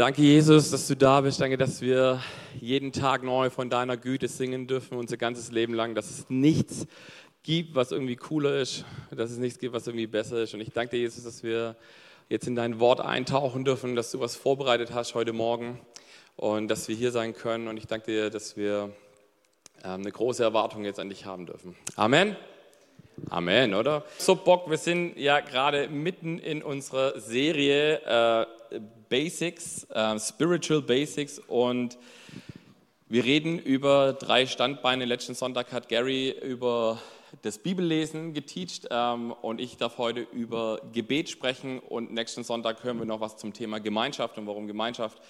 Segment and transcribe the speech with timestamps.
[0.00, 1.42] Danke, Jesus, dass du da bist.
[1.42, 2.22] Danke, dass wir
[2.58, 6.86] jeden Tag neu von deiner Güte singen dürfen, unser ganzes Leben lang, dass es nichts
[7.42, 10.54] gibt, was irgendwie cooler ist, dass es nichts gibt, was irgendwie besser ist.
[10.54, 11.76] Und ich danke dir, Jesus, dass wir
[12.30, 15.78] jetzt in dein Wort eintauchen dürfen, dass du was vorbereitet hast heute Morgen
[16.36, 17.68] und dass wir hier sein können.
[17.68, 18.94] Und ich danke dir, dass wir
[19.84, 21.76] ähm, eine große Erwartung jetzt an dich haben dürfen.
[21.96, 22.36] Amen.
[23.28, 24.06] Amen, oder?
[24.16, 28.59] So Bock, wir sind ja gerade mitten in unserer Serie äh,
[29.08, 31.98] Basics, äh, Spiritual Basics und
[33.08, 35.04] wir reden über drei Standbeine.
[35.04, 37.00] Letzten Sonntag hat Gary über
[37.42, 42.98] das Bibellesen geteacht ähm, und ich darf heute über Gebet sprechen und nächsten Sonntag hören
[42.98, 45.20] wir noch was zum Thema Gemeinschaft und warum Gemeinschaft,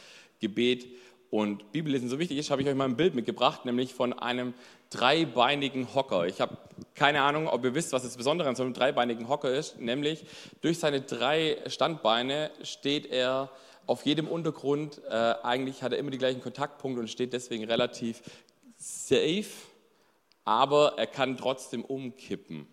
[0.41, 0.89] Gebet
[1.30, 4.52] und Bibellesen so wichtig ist, habe ich euch mal ein Bild mitgebracht, nämlich von einem
[4.91, 6.27] dreibeinigen Hocker.
[6.27, 6.59] Ich habe
[6.95, 10.25] keine Ahnung, ob ihr wisst, was das Besondere an so einem dreibeinigen Hocker ist, nämlich
[10.61, 13.51] durch seine drei Standbeine steht er
[13.87, 18.23] auf jedem Untergrund, äh, eigentlich hat er immer die gleichen Kontaktpunkte und steht deswegen relativ
[18.77, 19.47] safe,
[20.45, 22.67] aber er kann trotzdem umkippen.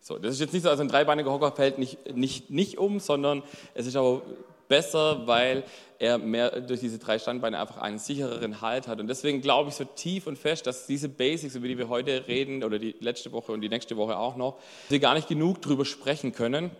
[0.00, 3.00] So, das ist jetzt nicht so, also ein dreibeiniger Hocker fällt nicht, nicht, nicht um,
[3.00, 4.22] sondern es ist aber
[4.68, 5.64] besser, weil
[5.98, 9.00] er mehr durch diese drei Standbeine einfach einen sichereren Halt hat.
[9.00, 12.26] Und deswegen glaube ich so tief und fest, dass diese Basics, über die wir heute
[12.28, 15.62] reden, oder die letzte Woche und die nächste Woche auch noch, wir gar nicht genug
[15.62, 16.70] darüber sprechen können,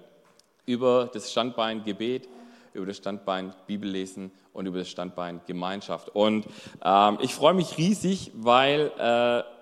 [0.66, 2.28] über das Standbein Gebet,
[2.72, 6.08] über das Standbein Bibellesen und über das Standbein Gemeinschaft.
[6.10, 6.46] Und
[6.84, 9.53] ähm, ich freue mich riesig, weil äh,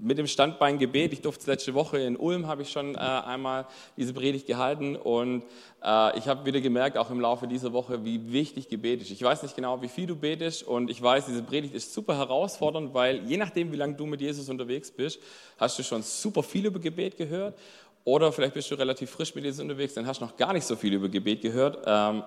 [0.00, 1.12] mit dem Standbein Gebet.
[1.12, 3.66] Ich durfte letzte Woche in Ulm, habe ich schon äh, einmal
[3.96, 5.42] diese Predigt gehalten und
[5.82, 9.10] äh, ich habe wieder gemerkt, auch im Laufe dieser Woche, wie wichtig Gebet ist.
[9.10, 12.16] Ich weiß nicht genau, wie viel du betest und ich weiß, diese Predigt ist super
[12.16, 15.20] herausfordernd, weil je nachdem, wie lange du mit Jesus unterwegs bist,
[15.58, 17.56] hast du schon super viel über Gebet gehört
[18.04, 20.64] oder vielleicht bist du relativ frisch mit Jesus unterwegs, dann hast du noch gar nicht
[20.64, 21.82] so viel über Gebet gehört.
[21.86, 22.22] Ähm,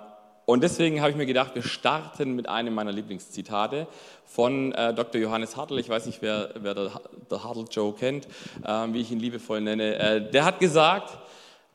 [0.49, 3.85] und deswegen habe ich mir gedacht, wir starten mit einem meiner Lieblingszitate
[4.25, 5.21] von äh, Dr.
[5.21, 5.77] Johannes Hartl.
[5.77, 8.25] Ich weiß nicht, wer, wer der, der Hartl Joe kennt,
[8.65, 9.99] äh, wie ich ihn liebevoll nenne.
[9.99, 11.19] Äh, der hat gesagt,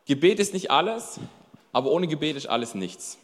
[0.07, 1.21] Gebet ist nicht alles,
[1.73, 3.17] aber ohne Gebet ist alles nichts.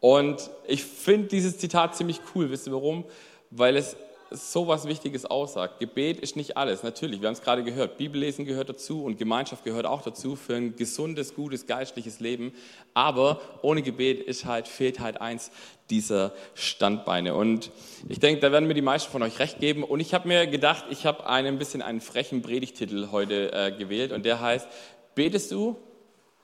[0.00, 2.50] Und ich finde dieses Zitat ziemlich cool.
[2.50, 3.04] Wisst ihr warum?
[3.52, 3.94] Weil es
[4.34, 5.80] so was Wichtiges aussagt.
[5.80, 7.96] Gebet ist nicht alles, natürlich, wir haben es gerade gehört.
[7.96, 12.52] Bibellesen gehört dazu und Gemeinschaft gehört auch dazu für ein gesundes, gutes, geistliches Leben.
[12.92, 15.50] Aber ohne Gebet ist halt, fehlt halt eins
[15.90, 17.34] dieser Standbeine.
[17.34, 17.70] Und
[18.08, 19.84] ich denke, da werden mir die meisten von euch recht geben.
[19.84, 24.12] Und ich habe mir gedacht, ich habe einen bisschen einen frechen Predigtitel heute äh, gewählt
[24.12, 24.66] und der heißt,
[25.14, 25.76] betest du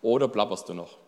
[0.02, 0.99] oder blabberst du noch?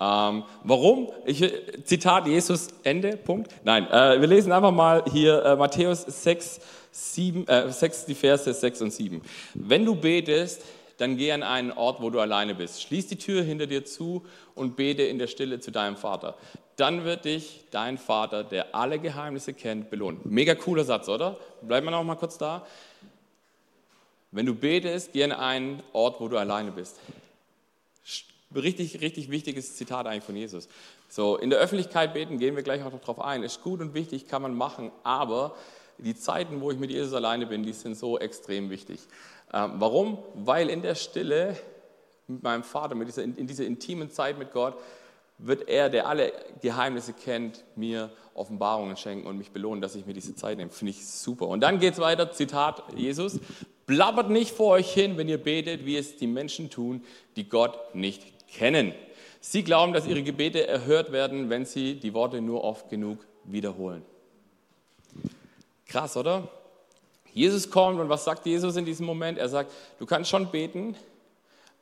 [0.00, 1.10] Ähm, warum?
[1.24, 1.44] Ich,
[1.84, 3.52] Zitat Jesus, Ende, Punkt.
[3.64, 6.60] Nein, äh, wir lesen einfach mal hier äh, Matthäus 6,
[6.92, 9.20] 7, äh, 6, die Verse 6 und 7.
[9.54, 10.62] Wenn du betest,
[10.98, 12.82] dann geh an einen Ort, wo du alleine bist.
[12.82, 16.36] Schließ die Tür hinter dir zu und bete in der Stille zu deinem Vater.
[16.76, 20.20] Dann wird dich dein Vater, der alle Geheimnisse kennt, belohnen.
[20.24, 21.38] Mega cooler Satz, oder?
[21.62, 22.64] Bleiben wir noch mal kurz da.
[24.30, 27.00] Wenn du betest, geh an einen Ort, wo du alleine bist
[28.54, 30.68] richtig, richtig wichtiges Zitat eigentlich von Jesus.
[31.08, 33.94] So, in der Öffentlichkeit beten, gehen wir gleich auch noch drauf ein, ist gut und
[33.94, 35.54] wichtig, kann man machen, aber
[35.98, 39.00] die Zeiten, wo ich mit Jesus alleine bin, die sind so extrem wichtig.
[39.52, 40.18] Ähm, warum?
[40.34, 41.56] Weil in der Stille
[42.28, 44.74] mit meinem Vater, mit dieser, in dieser intimen Zeit mit Gott,
[45.38, 50.12] wird er, der alle Geheimnisse kennt, mir Offenbarungen schenken und mich belohnen, dass ich mir
[50.12, 50.70] diese Zeit nehme.
[50.70, 51.46] Finde ich super.
[51.48, 53.40] Und dann geht es weiter, Zitat Jesus,
[53.86, 57.04] blabbert nicht vor euch hin, wenn ihr betet, wie es die Menschen tun,
[57.36, 58.92] die Gott nicht kennen.
[59.40, 64.02] Sie glauben, dass ihre Gebete erhört werden, wenn sie die Worte nur oft genug wiederholen.
[65.86, 66.48] Krass, oder?
[67.32, 69.38] Jesus kommt und was sagt Jesus in diesem Moment?
[69.38, 70.96] Er sagt, du kannst schon beten,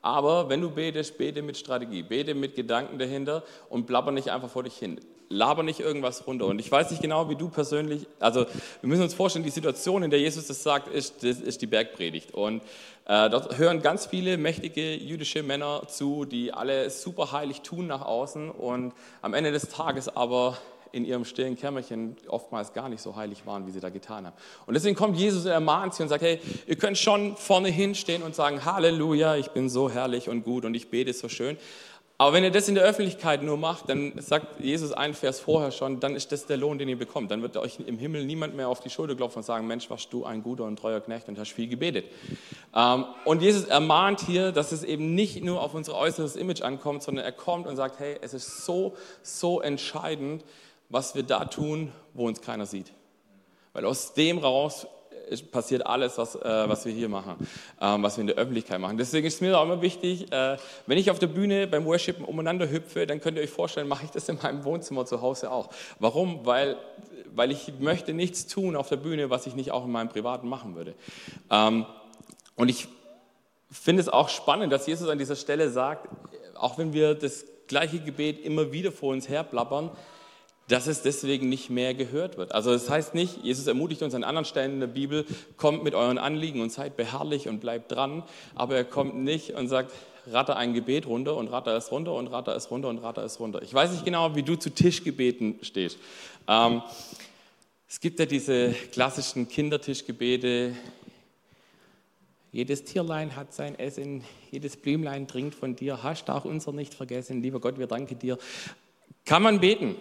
[0.03, 4.51] aber wenn du betest, bete mit Strategie, bete mit Gedanken dahinter und blabber nicht einfach
[4.51, 5.01] vor dich hin.
[5.29, 6.47] Laber nicht irgendwas runter.
[6.47, 8.47] Und ich weiß nicht genau, wie du persönlich, also
[8.81, 11.67] wir müssen uns vorstellen, die Situation, in der Jesus das sagt, ist, das ist die
[11.67, 12.33] Bergpredigt.
[12.33, 12.63] Und
[13.07, 18.03] äh, dort hören ganz viele mächtige jüdische Männer zu, die alle super heilig tun nach
[18.03, 18.93] außen und
[19.23, 20.59] am Ende des Tages aber
[20.93, 24.37] in ihrem stillen Kämmerchen oftmals gar nicht so heilig waren, wie sie da getan haben.
[24.67, 28.23] Und deswegen kommt Jesus und ermahnt sie und sagt, hey, ihr könnt schon vorne hinstehen
[28.23, 31.59] und sagen, Halleluja, ich bin so herrlich und gut und ich bete so schön.
[32.19, 35.71] Aber wenn ihr das in der Öffentlichkeit nur macht, dann sagt Jesus einen Vers vorher
[35.71, 37.31] schon, dann ist das der Lohn, den ihr bekommt.
[37.31, 40.11] Dann wird euch im Himmel niemand mehr auf die Schulter klopfen und sagen, Mensch, warst
[40.15, 42.07] du ein guter und treuer Knecht und hast viel gebetet.
[42.75, 47.03] Ähm, und Jesus ermahnt hier, dass es eben nicht nur auf unser äußeres Image ankommt,
[47.03, 50.43] sondern er kommt und sagt, hey, es ist so, so entscheidend,
[50.89, 52.93] was wir da tun, wo uns keiner sieht.
[53.75, 54.87] Weil aus dem raus
[55.51, 57.37] passiert alles, was, äh, was wir hier machen,
[57.81, 58.97] ähm, was wir in der Öffentlichkeit machen.
[58.97, 60.57] Deswegen ist es mir auch immer wichtig, äh,
[60.87, 64.05] wenn ich auf der Bühne beim Worshipen umeinander hüpfe, dann könnt ihr euch vorstellen, mache
[64.05, 65.71] ich das in meinem Wohnzimmer zu Hause auch.
[65.99, 66.47] Warum?
[66.47, 66.77] Weil,
[67.35, 70.49] weil ich möchte nichts tun auf der Bühne, was ich nicht auch in meinem Privaten
[70.49, 70.95] machen würde.
[71.51, 71.87] Ähm,
[72.55, 72.89] und ich
[73.71, 76.09] finde es auch spannend, dass Jesus an dieser Stelle sagt,
[76.55, 79.91] auch wenn wir das gleiche Gebet immer wieder vor uns herplappern,
[80.69, 82.53] dass es deswegen nicht mehr gehört wird.
[82.53, 85.25] Also das heißt nicht, Jesus ermutigt uns an anderen Stellen in der Bibel,
[85.57, 88.25] kommt mit euren Anliegen und seid beharrlich und bleibt dran,
[88.55, 89.93] aber er kommt nicht und sagt,
[90.29, 93.39] ratter ein Gebet runter und ratter es runter und ratter es runter und ratter es
[93.39, 93.63] runter.
[93.63, 95.99] Ich weiß nicht genau, wie du zu Tischgebeten stehst.
[96.49, 96.83] Ähm,
[97.89, 100.75] es gibt ja diese klassischen Kindertischgebete,
[102.51, 107.43] jedes Tierlein hat sein Essen, jedes Blümlein trinkt von dir, hast auch unser nicht vergessen,
[107.43, 108.39] lieber Gott, wir danken dir.
[109.25, 109.97] Kann man beten?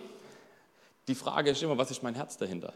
[1.07, 2.73] Die Frage ist immer, was ist mein Herz dahinter?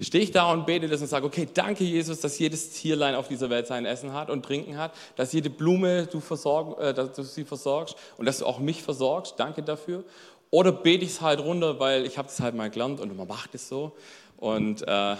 [0.00, 3.26] Stehe ich da und bete das und sage, okay, danke Jesus, dass jedes Tierlein auf
[3.26, 7.12] dieser Welt sein Essen hat und Trinken hat, dass jede Blume du, versorg, äh, dass
[7.12, 10.04] du sie versorgst und dass du auch mich versorgst, danke dafür.
[10.50, 13.26] Oder bete ich es halt runter, weil ich habe es halt mal gelernt und man
[13.26, 13.96] macht es so
[14.36, 15.16] und äh,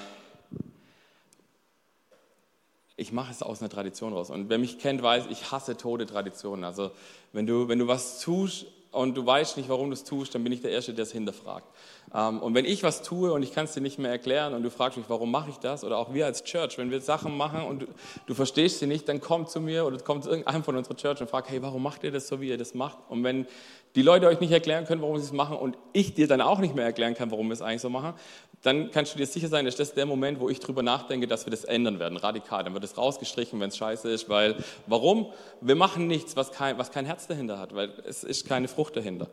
[2.97, 4.31] ich mache es aus einer Tradition raus.
[4.31, 6.63] Und wer mich kennt, weiß, ich hasse tote Traditionen.
[6.65, 6.93] Also
[7.33, 10.45] wenn du, wenn du was tust und du weißt nicht, warum du es tust, dann
[10.45, 11.67] bin ich der Erste, der es hinterfragt.
[12.15, 14.63] Ähm, und wenn ich was tue und ich kann es dir nicht mehr erklären und
[14.63, 17.37] du fragst mich, warum mache ich das, oder auch wir als Church, wenn wir Sachen
[17.37, 17.87] machen und du,
[18.27, 21.21] du verstehst sie nicht, dann komm zu mir oder komm zu irgendeinem von unserer Church
[21.23, 22.99] und frag, hey, warum macht ihr das so, wie ihr das macht?
[23.09, 23.47] Und wenn
[23.95, 26.59] die Leute euch nicht erklären können, warum sie es machen und ich dir dann auch
[26.59, 28.15] nicht mehr erklären kann, warum wir es eigentlich so machen,
[28.63, 31.47] dann kannst du dir sicher sein, dass das der Moment, wo ich drüber nachdenke, dass
[31.47, 32.63] wir das ändern werden, radikal.
[32.63, 34.57] Dann wird es rausgestrichen, wenn es scheiße ist, weil,
[34.87, 35.33] warum?
[35.61, 38.97] Wir machen nichts, was kein, was kein Herz dahinter hat, weil es ist keine Frucht
[38.97, 39.29] dahinter.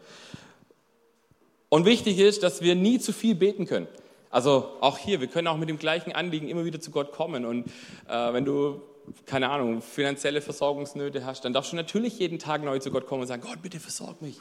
[1.69, 3.87] Und wichtig ist, dass wir nie zu viel beten können.
[4.31, 7.45] Also auch hier, wir können auch mit dem gleichen Anliegen immer wieder zu Gott kommen.
[7.45, 7.67] Und
[8.07, 8.81] äh, wenn du,
[9.25, 13.21] keine Ahnung, finanzielle Versorgungsnöte hast, dann darfst du natürlich jeden Tag neu zu Gott kommen
[13.21, 14.37] und sagen, Gott, bitte versorg mich.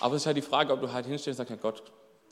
[0.00, 1.82] Aber es ist halt die Frage, ob du halt hinstellst und sagst, Gott,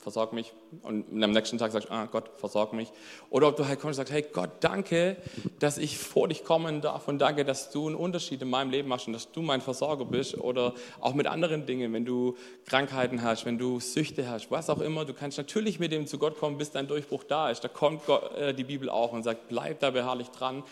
[0.07, 0.53] versorg mich.
[0.83, 2.93] Und am nächsten Tag sagst du, ah Gott, versorg mich.
[3.29, 5.17] Oder ob du halt kommst und sagst, hey Gott, danke,
[5.59, 8.87] dass ich vor dich kommen darf und danke, dass du einen Unterschied in meinem Leben
[8.87, 10.37] machst und dass du mein Versorger bist.
[10.37, 12.37] Oder auch mit anderen Dingen, wenn du
[12.67, 15.03] Krankheiten hast, wenn du Süchte hast, was auch immer.
[15.03, 17.65] Du kannst natürlich mit dem zu Gott kommen, bis dein Durchbruch da ist.
[17.65, 20.63] Da kommt Gott, äh, die Bibel auch und sagt, bleib da beharrlich dran.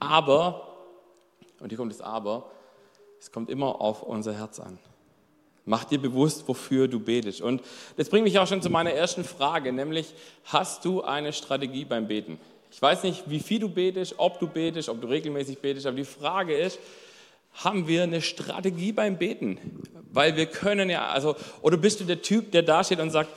[0.00, 0.68] Aber,
[1.60, 2.50] und hier kommt das Aber,
[3.18, 4.78] es kommt immer auf unser Herz an.
[5.64, 7.40] Mach dir bewusst, wofür du betest.
[7.40, 7.62] Und
[7.96, 10.14] das bringt mich auch schon zu meiner ersten Frage, nämlich,
[10.44, 12.38] hast du eine Strategie beim Beten?
[12.72, 15.96] Ich weiß nicht, wie viel du betest, ob du betest, ob du regelmäßig betest, aber
[15.96, 16.78] die Frage ist,
[17.54, 19.58] haben wir eine Strategie beim Beten?
[20.10, 23.30] Weil wir können ja, also, oder bist du der Typ, der da steht und sagt,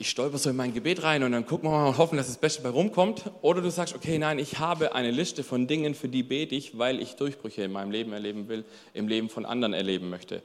[0.00, 2.28] ich stolper so in mein Gebet rein und dann gucken wir mal und hoffen, dass
[2.28, 3.24] das Beste bei rumkommt.
[3.42, 6.78] Oder du sagst, okay, nein, ich habe eine Liste von Dingen, für die bete ich,
[6.78, 8.64] weil ich Durchbrüche in meinem Leben erleben will,
[8.94, 10.40] im Leben von anderen erleben möchte.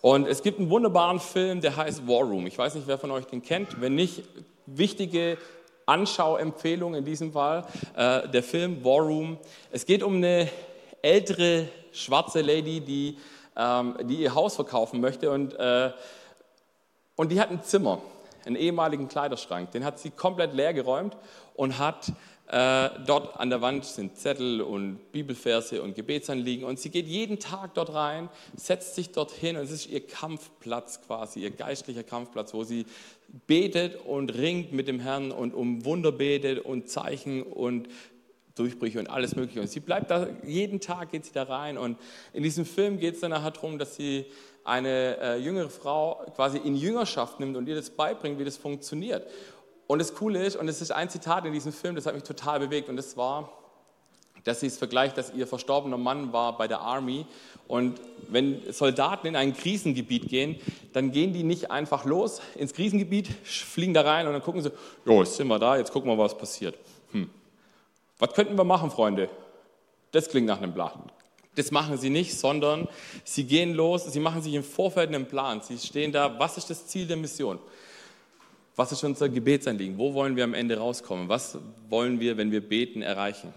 [0.00, 2.48] Und es gibt einen wunderbaren Film, der heißt War Room.
[2.48, 3.80] Ich weiß nicht, wer von euch den kennt.
[3.80, 4.24] Wenn nicht,
[4.66, 5.38] wichtige
[5.86, 7.64] Anschauempfehlung in diesem Fall.
[7.96, 9.38] Äh, der Film War Room.
[9.70, 10.48] Es geht um eine
[11.00, 13.18] ältere schwarze Lady, die,
[13.56, 15.92] ähm, die ihr Haus verkaufen möchte und, äh,
[17.14, 18.00] und die hat ein Zimmer
[18.46, 19.72] einen ehemaligen Kleiderschrank.
[19.72, 21.16] Den hat sie komplett leer geräumt
[21.54, 22.12] und hat
[22.48, 27.40] äh, dort an der Wand sind Zettel und Bibelverse und Gebetsanliegen und sie geht jeden
[27.40, 32.54] Tag dort rein, setzt sich dorthin und es ist ihr Kampfplatz quasi, ihr geistlicher Kampfplatz,
[32.54, 32.86] wo sie
[33.48, 37.88] betet und ringt mit dem Herrn und um Wunder betet und Zeichen und
[38.54, 39.60] Durchbrüche und alles Mögliche.
[39.60, 41.98] Und sie bleibt da, jeden Tag geht sie da rein und
[42.32, 44.24] in diesem Film geht es dann nachher darum, dass sie
[44.66, 49.26] eine äh, jüngere Frau quasi in Jüngerschaft nimmt und ihr das beibringt, wie das funktioniert.
[49.86, 52.24] Und das Coole ist, und es ist ein Zitat in diesem Film, das hat mich
[52.24, 53.52] total bewegt, und das war,
[54.46, 57.26] dass sie es vergleicht, dass ihr verstorbener Mann war bei der Army.
[57.66, 60.60] Und wenn Soldaten in ein Krisengebiet gehen,
[60.92, 64.70] dann gehen die nicht einfach los ins Krisengebiet, fliegen da rein und dann gucken sie,
[65.04, 66.76] jo, jetzt sind wir da, jetzt gucken wir, was passiert.
[67.10, 67.28] Hm.
[68.18, 69.28] Was könnten wir machen, Freunde?
[70.12, 71.10] Das klingt nach einem Plan.
[71.56, 72.86] Das machen sie nicht, sondern
[73.24, 75.60] sie gehen los, sie machen sich im Vorfeld einen Plan.
[75.62, 77.58] Sie stehen da, was ist das Ziel der Mission?
[78.76, 79.96] Was ist unser Gebetsanliegen?
[79.96, 81.28] Wo wollen wir am Ende rauskommen?
[81.28, 81.58] Was
[81.88, 83.52] wollen wir, wenn wir beten, erreichen?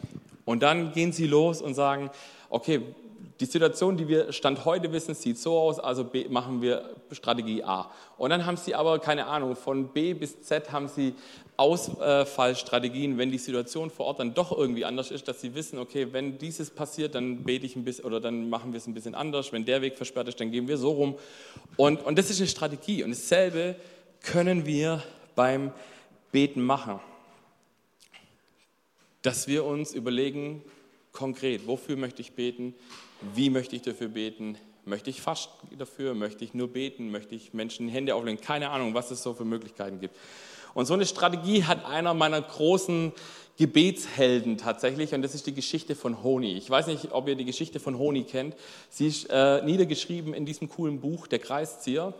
[0.45, 2.09] Und dann gehen sie los und sagen,
[2.49, 2.81] okay,
[3.39, 7.63] die Situation, die wir Stand heute wissen, sieht so aus, also B machen wir Strategie
[7.63, 7.89] A.
[8.17, 11.15] Und dann haben sie aber, keine Ahnung, von B bis Z haben sie
[11.55, 16.07] Ausfallstrategien, wenn die Situation vor Ort dann doch irgendwie anders ist, dass sie wissen, okay,
[16.11, 19.15] wenn dieses passiert, dann bete ich ein bisschen oder dann machen wir es ein bisschen
[19.15, 19.51] anders.
[19.51, 21.15] Wenn der Weg versperrt ist, dann gehen wir so rum.
[21.77, 23.03] Und, und das ist eine Strategie.
[23.03, 23.75] Und dasselbe
[24.21, 25.03] können wir
[25.35, 25.71] beim
[26.31, 26.99] Beten machen.
[29.21, 30.63] dass wir uns überlegen,
[31.11, 32.73] konkret, wofür möchte ich beten,
[33.33, 37.53] wie möchte ich dafür beten, möchte ich fasten dafür, möchte ich nur beten, möchte ich
[37.53, 40.15] Menschen Hände auflegen, keine Ahnung, was es so für Möglichkeiten gibt.
[40.73, 43.11] Und so eine Strategie hat einer meiner großen
[43.57, 46.53] Gebetshelden tatsächlich und das ist die Geschichte von Honi.
[46.53, 48.55] Ich weiß nicht, ob ihr die Geschichte von Honi kennt.
[48.89, 52.13] Sie ist äh, niedergeschrieben in diesem coolen Buch Der Kreiszieher.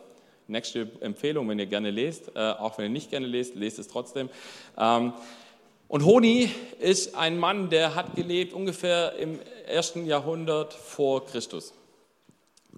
[0.48, 3.88] Nächste Empfehlung, wenn ihr gerne lest, äh, auch wenn ihr nicht gerne lest, lest es
[3.88, 4.30] trotzdem.
[4.78, 5.14] Ähm,
[5.90, 11.74] und Honi ist ein Mann, der hat gelebt ungefähr im ersten Jahrhundert vor Christus.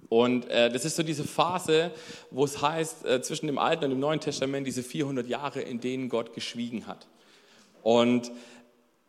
[0.08, 1.90] Und äh, das ist so diese Phase,
[2.30, 5.78] wo es heißt, äh, zwischen dem Alten und dem Neuen Testament, diese 400 Jahre, in
[5.78, 7.06] denen Gott geschwiegen hat.
[7.82, 8.32] Und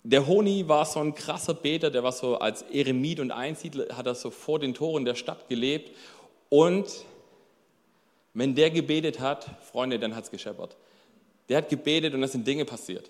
[0.03, 4.05] der Honi war so ein krasser Beter, der war so als Eremit und Einsiedler, hat
[4.05, 5.95] er so vor den Toren der Stadt gelebt.
[6.49, 7.05] Und
[8.33, 10.75] wenn der gebetet hat, Freunde, dann hat es gescheppert.
[11.47, 13.09] Der hat gebetet und es sind Dinge passiert.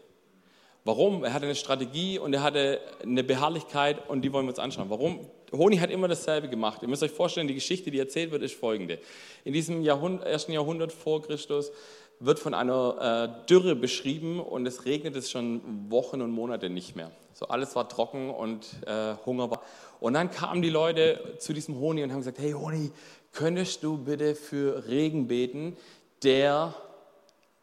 [0.85, 1.23] Warum?
[1.23, 4.89] Er hatte eine Strategie und er hatte eine Beharrlichkeit und die wollen wir uns anschauen.
[4.89, 5.19] Warum?
[5.53, 6.81] Honi hat immer dasselbe gemacht.
[6.81, 8.99] Ihr müsst euch vorstellen, die Geschichte, die erzählt wird, ist folgende.
[9.45, 11.71] In diesem Jahrhundert, ersten Jahrhundert vor Christus
[12.19, 16.95] wird von einer äh, Dürre beschrieben und es regnet es schon Wochen und Monate nicht
[16.95, 17.11] mehr.
[17.33, 19.61] So alles war trocken und äh, Hunger war.
[19.99, 22.91] Und dann kamen die Leute zu diesem Honi und haben gesagt, hey Honi,
[23.31, 25.77] könntest du bitte für Regen beten,
[26.23, 26.73] der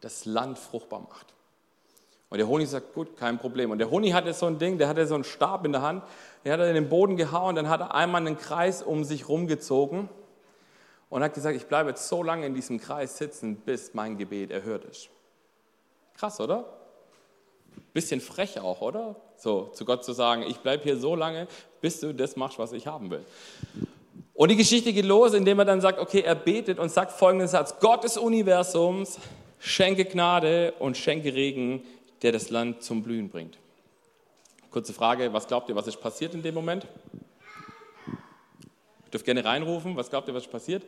[0.01, 1.27] das Land fruchtbar macht?
[2.31, 3.73] Und der Honig sagt, gut, kein Problem.
[3.73, 6.05] Und der Honig hatte so ein Ding, der hatte so einen Stab in der Hand,
[6.45, 9.29] der hat er in den Boden gehauen, dann hat er einmal einen Kreis um sich
[9.29, 10.09] rumgezogen
[11.09, 14.53] und hat gesagt, ich bleibe jetzt so lange in diesem Kreis sitzen, bis mein Gebet
[14.53, 15.11] erhört ist.
[16.15, 16.65] Krass, oder?
[17.93, 19.17] Bisschen frech auch, oder?
[19.37, 21.49] So, zu Gott zu sagen, ich bleibe hier so lange,
[21.81, 23.25] bis du das machst, was ich haben will.
[24.35, 27.49] Und die Geschichte geht los, indem er dann sagt, okay, er betet und sagt folgenden
[27.49, 29.19] Satz, Gott des Universums,
[29.59, 31.83] schenke Gnade und schenke Regen
[32.23, 33.59] der das Land zum Blühen bringt.
[34.71, 36.87] Kurze Frage, was glaubt ihr, was ist passiert in dem Moment?
[39.05, 40.85] Ihr dürft gerne reinrufen, was glaubt ihr, was ist passiert?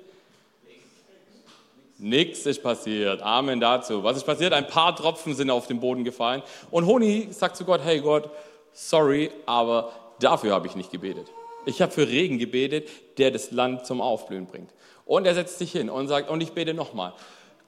[1.99, 3.23] Nichts ist passiert.
[3.23, 4.03] Amen dazu.
[4.03, 4.53] Was ist passiert?
[4.53, 6.43] Ein paar Tropfen sind auf den Boden gefallen.
[6.71, 8.29] Und Honi sagt zu Gott, hey Gott,
[8.73, 11.29] sorry, aber dafür habe ich nicht gebetet.
[11.65, 14.71] Ich habe für Regen gebetet, der das Land zum Aufblühen bringt.
[15.07, 17.13] Und er setzt sich hin und sagt, und ich bete nochmal.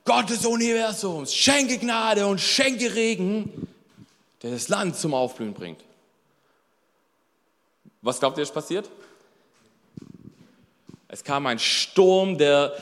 [0.05, 3.69] Gott des Universums, schenke Gnade und schenke Regen,
[4.43, 5.81] der das Land zum Aufblühen bringt.
[8.03, 8.91] Was glaubt ihr, ist passiert?
[11.15, 12.73] Es kam ein Sturm, der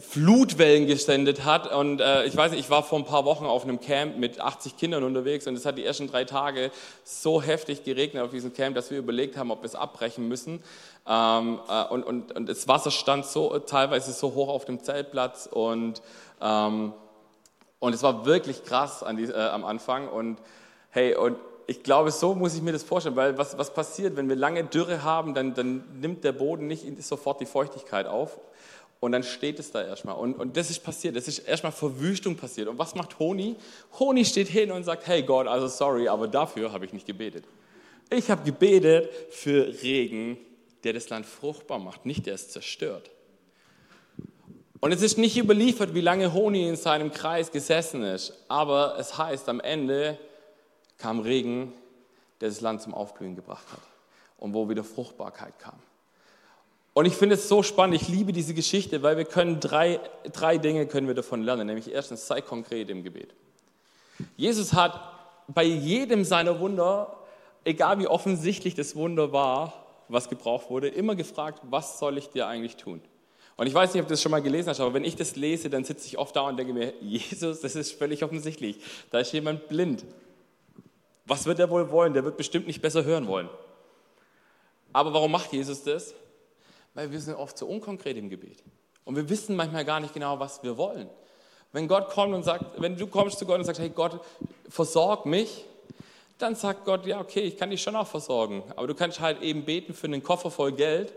[0.00, 1.70] Flutwellen gesendet hat.
[1.70, 4.40] Und äh, ich weiß nicht, ich war vor ein paar Wochen auf einem Camp mit
[4.40, 6.70] 80 Kindern unterwegs und es hat die ersten drei Tage
[7.04, 10.64] so heftig geregnet auf diesem Camp, dass wir überlegt haben, ob wir es abbrechen müssen.
[11.06, 15.46] Ähm, äh, und, und, und das Wasser stand so teilweise so hoch auf dem Zeltplatz
[15.52, 16.00] und,
[16.40, 16.94] ähm,
[17.78, 20.08] und es war wirklich krass die, äh, am Anfang.
[20.08, 20.38] Und
[20.88, 21.36] hey, und
[21.72, 24.62] ich glaube, so muss ich mir das vorstellen, weil was, was passiert, wenn wir lange
[24.62, 28.38] Dürre haben, dann, dann nimmt der Boden nicht sofort die Feuchtigkeit auf
[29.00, 30.16] und dann steht es da erstmal.
[30.16, 32.68] Und, und das ist passiert, das ist erstmal Verwüstung passiert.
[32.68, 33.56] Und was macht Honi?
[33.98, 37.44] Honi steht hin und sagt, hey Gott, also sorry, aber dafür habe ich nicht gebetet.
[38.10, 40.36] Ich habe gebetet für Regen,
[40.84, 43.10] der das Land fruchtbar macht, nicht der es zerstört.
[44.80, 49.16] Und es ist nicht überliefert, wie lange Honi in seinem Kreis gesessen ist, aber es
[49.16, 50.18] heißt am Ende,
[51.02, 51.72] kam Regen,
[52.40, 53.80] der das Land zum Aufblühen gebracht hat
[54.38, 55.74] und wo wieder Fruchtbarkeit kam.
[56.94, 59.98] Und ich finde es so spannend, ich liebe diese Geschichte, weil wir können drei,
[60.32, 61.66] drei Dinge können wir davon lernen.
[61.66, 63.34] Nämlich erstens, sei konkret im Gebet.
[64.36, 65.00] Jesus hat
[65.48, 67.16] bei jedem seiner Wunder,
[67.64, 69.72] egal wie offensichtlich das Wunder war,
[70.08, 73.00] was gebraucht wurde, immer gefragt, was soll ich dir eigentlich tun?
[73.56, 75.34] Und ich weiß nicht, ob du das schon mal gelesen hast, aber wenn ich das
[75.36, 78.78] lese, dann sitze ich oft da und denke mir, Jesus, das ist völlig offensichtlich.
[79.10, 80.04] Da ist jemand blind.
[81.24, 82.14] Was wird er wohl wollen?
[82.14, 83.48] Der wird bestimmt nicht besser hören wollen.
[84.92, 86.14] Aber warum macht Jesus das?
[86.94, 88.62] Weil wir sind oft so unkonkret im Gebet.
[89.04, 91.08] Und wir wissen manchmal gar nicht genau, was wir wollen.
[91.72, 94.20] Wenn Gott kommt und sagt, wenn du kommst zu Gott und sagst, hey Gott,
[94.68, 95.64] versorg mich,
[96.38, 98.62] dann sagt Gott, ja, okay, ich kann dich schon auch versorgen.
[98.76, 101.12] Aber du kannst halt eben beten für einen Koffer voll Geld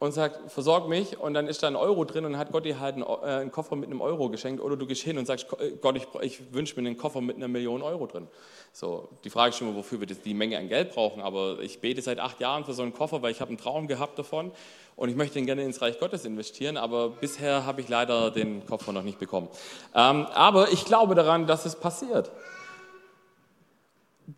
[0.00, 2.78] und sagt, versorg mich und dann ist da ein Euro drin und hat Gott dir
[2.78, 5.46] halt einen, äh, einen Koffer mit einem Euro geschenkt oder du gehst hin und sagst,
[5.58, 8.28] äh, Gott, ich, ich wünsche mir einen Koffer mit einer Million Euro drin.
[8.72, 12.00] So, die Frage ist immer, wofür wir die Menge an Geld brauchen, aber ich bete
[12.00, 14.52] seit acht Jahren für so einen Koffer, weil ich habe einen Traum gehabt davon
[14.94, 18.64] und ich möchte ihn gerne ins Reich Gottes investieren, aber bisher habe ich leider den
[18.66, 19.48] Koffer noch nicht bekommen.
[19.96, 22.30] Ähm, aber ich glaube daran, dass es passiert.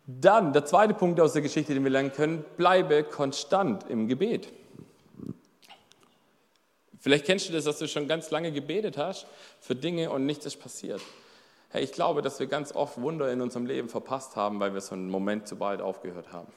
[0.07, 4.47] Dann, der zweite Punkt aus der Geschichte, den wir lernen können, bleibe konstant im Gebet.
[7.01, 9.25] Vielleicht kennst du das, dass du schon ganz lange gebetet hast
[9.59, 11.01] für Dinge und nichts ist passiert.
[11.69, 14.81] Hey, ich glaube, dass wir ganz oft Wunder in unserem Leben verpasst haben, weil wir
[14.81, 16.47] so einen Moment zu bald aufgehört haben.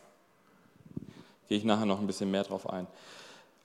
[1.48, 2.86] Gehe ich nachher noch ein bisschen mehr drauf ein.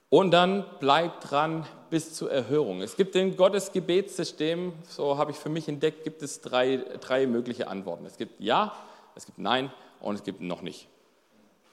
[0.08, 2.82] Und dann bleibt dran bis zur Erhörung.
[2.82, 7.68] Es gibt im Gottesgebetssystem, so habe ich für mich entdeckt, gibt es drei, drei mögliche
[7.68, 8.06] Antworten.
[8.06, 8.74] Es gibt Ja,
[9.14, 9.70] es gibt Nein
[10.00, 10.88] und es gibt noch nicht.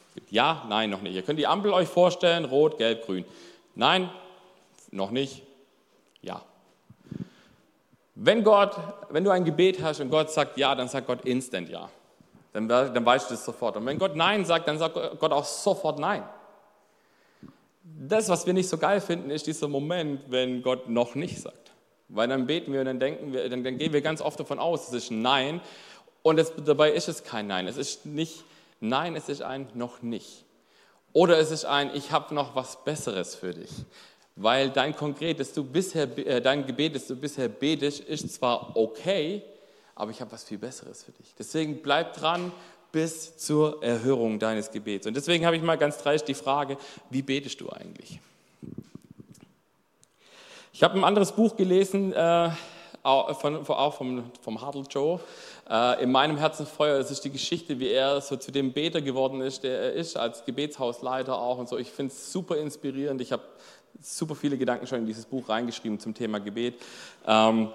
[0.10, 1.16] Es gibt Ja, Nein, noch nicht.
[1.16, 3.26] Ihr könnt die Ampel euch vorstellen, rot, gelb, grün.
[3.74, 4.10] Nein,
[4.92, 5.44] noch nicht,
[6.22, 6.44] ja.
[8.16, 8.76] Wenn Gott,
[9.10, 11.90] wenn du ein Gebet hast und Gott sagt Ja, dann sagt Gott instant Ja.
[12.54, 13.78] Dann, dann weißt du das sofort.
[13.78, 16.24] Und wenn Gott Nein sagt, dann sagt Gott auch sofort Nein.
[17.84, 21.72] Das, was wir nicht so geil finden, ist dieser Moment, wenn Gott noch nicht sagt.
[22.10, 24.60] Weil dann beten wir und dann denken wir, dann, dann gehen wir ganz oft davon
[24.60, 25.62] aus, es ist ein Nein.
[26.24, 27.68] Und es, dabei ist es kein Nein.
[27.68, 28.44] Es ist nicht
[28.80, 30.46] Nein, es ist ein noch nicht.
[31.14, 33.72] Oder es ist ein, ich habe noch was Besseres für dich.
[34.40, 38.78] Weil dein konkret, dass du bisher, äh, dein Gebet, das du bisher betest, ist zwar
[38.78, 39.42] okay,
[39.96, 41.34] aber ich habe was viel Besseres für dich.
[41.38, 42.52] Deswegen bleib dran
[42.92, 45.08] bis zur Erhörung deines Gebets.
[45.08, 46.78] Und deswegen habe ich mal ganz dreist die Frage,
[47.10, 48.20] wie betest du eigentlich?
[50.72, 52.52] Ich habe ein anderes Buch gelesen, äh,
[53.02, 55.20] auch, von, auch vom, vom Hartl Joe,
[55.70, 57.00] äh, in meinem Herzen Feuer.
[57.00, 60.18] Es ist die Geschichte, wie er so zu dem Beter geworden ist, der er ist,
[60.18, 61.78] als Gebetshausleiter auch und so.
[61.78, 63.22] Ich finde es super inspirierend.
[63.22, 63.44] Ich habe
[64.02, 66.76] super viele Gedanken schon in dieses Buch reingeschrieben zum Thema Gebet.
[67.26, 67.72] Ähm,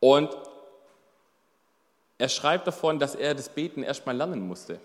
[0.00, 0.30] und
[2.18, 4.80] er schreibt davon, dass er das Beten erstmal lernen musste.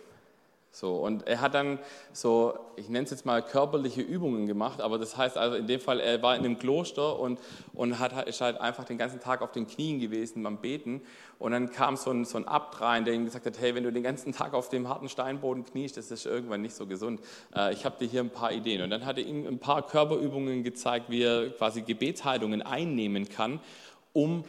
[0.76, 1.78] So, und er hat dann
[2.14, 5.80] so, ich nenne es jetzt mal körperliche Übungen gemacht, aber das heißt also in dem
[5.80, 7.38] Fall, er war in einem Kloster und,
[7.76, 11.04] und hat, ist halt einfach den ganzen Tag auf den Knien gewesen beim Beten.
[11.38, 13.84] Und dann kam so ein, so ein Abt rein, der ihm gesagt hat, hey, wenn
[13.84, 17.22] du den ganzen Tag auf dem harten Steinboden kniest, das ist irgendwann nicht so gesund.
[17.56, 18.82] Äh, ich habe dir hier ein paar Ideen.
[18.82, 23.60] Und dann hat er ihm ein paar Körperübungen gezeigt, wie er quasi Gebetshaltungen einnehmen kann,
[24.12, 24.44] um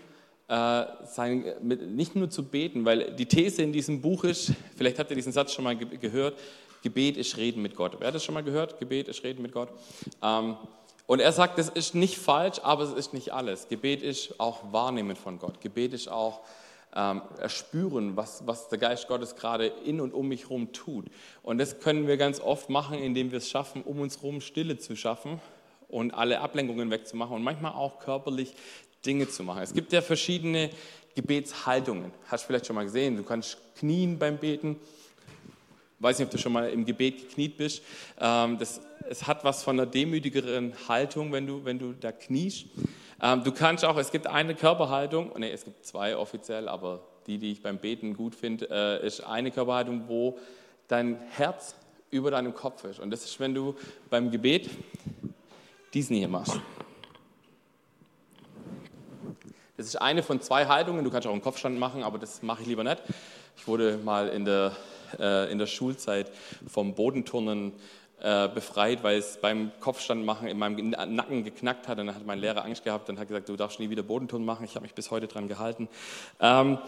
[0.48, 5.10] äh, sein, nicht nur zu beten, weil die These in diesem Buch ist, vielleicht habt
[5.10, 6.38] ihr diesen Satz schon mal gehört,
[6.82, 7.96] Gebet ist Reden mit Gott.
[7.98, 8.78] Wer hat das schon mal gehört?
[8.78, 9.70] Gebet ist Reden mit Gott.
[10.22, 10.56] Ähm,
[11.06, 13.68] und er sagt, das ist nicht falsch, aber es ist nicht alles.
[13.68, 15.60] Gebet ist auch Wahrnehmen von Gott.
[15.60, 16.40] Gebet ist auch
[16.94, 21.06] ähm, erspüren, was, was der Geist Gottes gerade in und um mich herum tut.
[21.42, 24.78] Und das können wir ganz oft machen, indem wir es schaffen, um uns herum Stille
[24.78, 25.40] zu schaffen
[25.88, 28.54] und alle Ablenkungen wegzumachen und manchmal auch körperlich
[29.04, 29.62] Dinge zu machen.
[29.62, 30.70] Es gibt ja verschiedene
[31.14, 32.12] Gebetshaltungen.
[32.26, 33.16] Hast du vielleicht schon mal gesehen.
[33.16, 34.76] Du kannst knien beim Beten.
[36.00, 37.82] weiß nicht, ob du schon mal im Gebet gekniet bist.
[38.20, 42.66] Ähm, das, es hat was von einer demütigeren Haltung, wenn du, wenn du da kniest.
[43.22, 47.38] Ähm, du kannst auch, es gibt eine Körperhaltung, nee, es gibt zwei offiziell, aber die,
[47.38, 50.38] die ich beim Beten gut finde, äh, ist eine Körperhaltung, wo
[50.88, 51.74] dein Herz
[52.10, 53.00] über deinem Kopf ist.
[53.00, 53.74] Und das ist, wenn du
[54.10, 54.68] beim Gebet
[55.94, 56.60] diesen hier machst.
[59.84, 61.04] Das ist eine von zwei Haltungen.
[61.04, 63.02] Du kannst auch einen Kopfstand machen, aber das mache ich lieber nicht.
[63.58, 64.72] Ich wurde mal in der,
[65.20, 66.32] äh, in der Schulzeit
[66.66, 67.74] vom Bodenturnen
[68.22, 71.98] äh, befreit, weil es beim Kopfstand machen in meinem Nacken geknackt hat.
[71.98, 74.46] Und dann hat mein Lehrer Angst gehabt und hat gesagt, du darfst nie wieder Bodenturnen
[74.46, 74.64] machen.
[74.64, 75.86] Ich habe mich bis heute daran gehalten.
[76.40, 76.78] Ähm,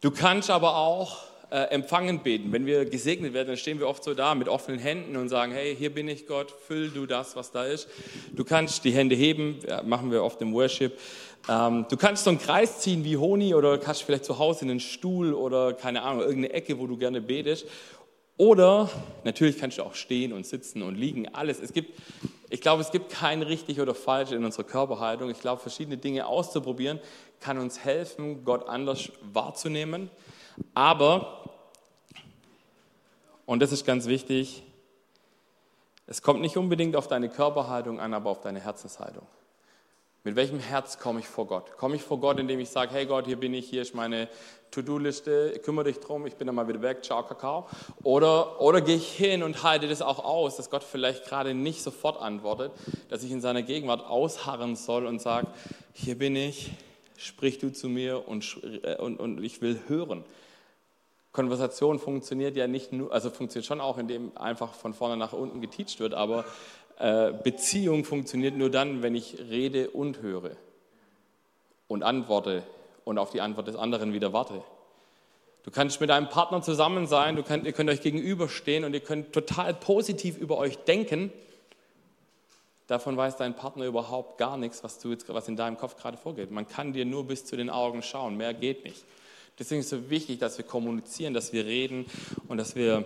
[0.00, 2.52] du kannst aber auch äh, empfangen beten.
[2.52, 5.52] Wenn wir gesegnet werden, dann stehen wir oft so da mit offenen Händen und sagen,
[5.52, 7.88] hey, hier bin ich Gott, füll du das, was da ist.
[8.32, 10.98] Du kannst die Hände heben, machen wir oft im Worship.
[11.48, 14.70] Ähm, du kannst so einen Kreis ziehen wie Honi oder kannst vielleicht zu Hause in
[14.70, 17.66] einen Stuhl oder keine Ahnung, irgendeine Ecke, wo du gerne betest.
[18.36, 18.88] Oder
[19.24, 21.60] natürlich kannst du auch stehen und sitzen und liegen, alles.
[21.60, 21.98] Es gibt,
[22.50, 25.28] ich glaube, es gibt kein richtig oder falsch in unserer Körperhaltung.
[25.30, 27.00] Ich glaube, verschiedene Dinge auszuprobieren
[27.40, 30.10] kann uns helfen, Gott anders wahrzunehmen.
[30.74, 31.50] Aber,
[33.46, 34.62] und das ist ganz wichtig,
[36.06, 39.26] es kommt nicht unbedingt auf deine Körperhaltung an, aber auf deine Herzenshaltung.
[40.24, 41.76] Mit welchem Herz komme ich vor Gott?
[41.76, 44.28] Komme ich vor Gott, indem ich sage, hey Gott, hier bin ich, hier ist meine
[44.72, 47.66] To-Do-Liste, kümmere dich drum, ich bin dann mal wieder weg, ciao, Kakao.
[48.02, 51.82] Oder, oder gehe ich hin und halte das auch aus, dass Gott vielleicht gerade nicht
[51.82, 52.72] sofort antwortet,
[53.08, 55.46] dass ich in seiner Gegenwart ausharren soll und sage,
[55.94, 56.72] hier bin ich,
[57.16, 60.24] sprich du zu mir und, äh, und, und ich will hören.
[61.38, 65.60] Konversation funktioniert ja nicht nur, also funktioniert schon auch, indem einfach von vorne nach unten
[65.60, 66.44] geteacht wird, aber
[66.98, 70.56] äh, Beziehung funktioniert nur dann, wenn ich rede und höre
[71.86, 72.64] und antworte
[73.04, 74.64] und auf die Antwort des anderen wieder warte.
[75.62, 79.00] Du kannst mit deinem Partner zusammen sein, du könnt, ihr könnt euch gegenüberstehen und ihr
[79.00, 81.32] könnt total positiv über euch denken.
[82.88, 86.16] Davon weiß dein Partner überhaupt gar nichts, was, du jetzt, was in deinem Kopf gerade
[86.16, 86.50] vorgeht.
[86.50, 89.04] Man kann dir nur bis zu den Augen schauen, mehr geht nicht.
[89.58, 92.06] Deswegen ist es so wichtig, dass wir kommunizieren, dass wir reden
[92.46, 93.04] und dass wir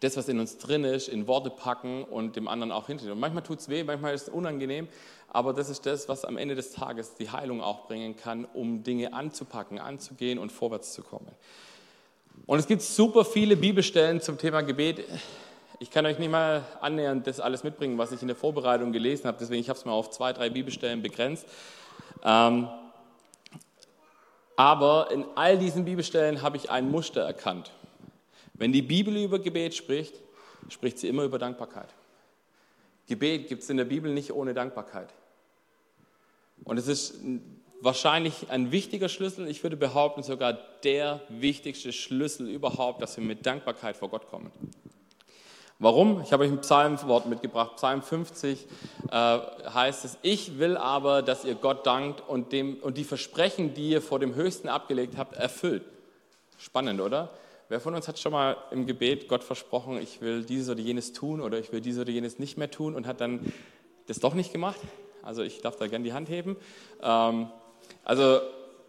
[0.00, 3.12] das, was in uns drin ist, in Worte packen und dem anderen auch hinterher.
[3.12, 4.88] Und manchmal tut es weh, manchmal ist es unangenehm,
[5.28, 8.82] aber das ist das, was am Ende des Tages die Heilung auch bringen kann, um
[8.82, 11.30] Dinge anzupacken, anzugehen und vorwärts zu kommen.
[12.46, 15.04] Und es gibt super viele Bibelstellen zum Thema Gebet.
[15.78, 19.26] Ich kann euch nicht mal annähernd das alles mitbringen, was ich in der Vorbereitung gelesen
[19.26, 19.38] habe.
[19.40, 21.46] Deswegen ich habe es mal auf zwei, drei Bibelstellen begrenzt.
[22.24, 22.68] Ähm,
[24.56, 27.72] aber in all diesen Bibelstellen habe ich ein Muster erkannt.
[28.54, 30.14] Wenn die Bibel über Gebet spricht,
[30.68, 31.88] spricht sie immer über Dankbarkeit.
[33.06, 35.12] Gebet gibt es in der Bibel nicht ohne Dankbarkeit.
[36.62, 37.18] Und es ist
[37.80, 43.44] wahrscheinlich ein wichtiger Schlüssel, ich würde behaupten sogar der wichtigste Schlüssel überhaupt, dass wir mit
[43.44, 44.50] Dankbarkeit vor Gott kommen.
[45.84, 46.22] Warum?
[46.22, 47.76] Ich habe euch ein Psalmwort mitgebracht.
[47.76, 48.66] Psalm 50
[49.10, 53.74] äh, heißt es, ich will aber, dass ihr Gott dankt und, dem, und die Versprechen,
[53.74, 55.82] die ihr vor dem Höchsten abgelegt habt, erfüllt.
[56.56, 57.28] Spannend, oder?
[57.68, 61.12] Wer von uns hat schon mal im Gebet Gott versprochen, ich will dieses oder jenes
[61.12, 63.52] tun oder ich will dieses oder jenes nicht mehr tun und hat dann
[64.06, 64.80] das doch nicht gemacht?
[65.22, 66.56] Also ich darf da gerne die Hand heben.
[67.02, 67.50] Ähm,
[68.04, 68.40] also,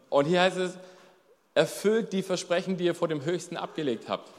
[0.09, 0.77] und hier heißt es,
[1.55, 4.31] erfüllt die Versprechen, die ihr vor dem Höchsten abgelegt habt.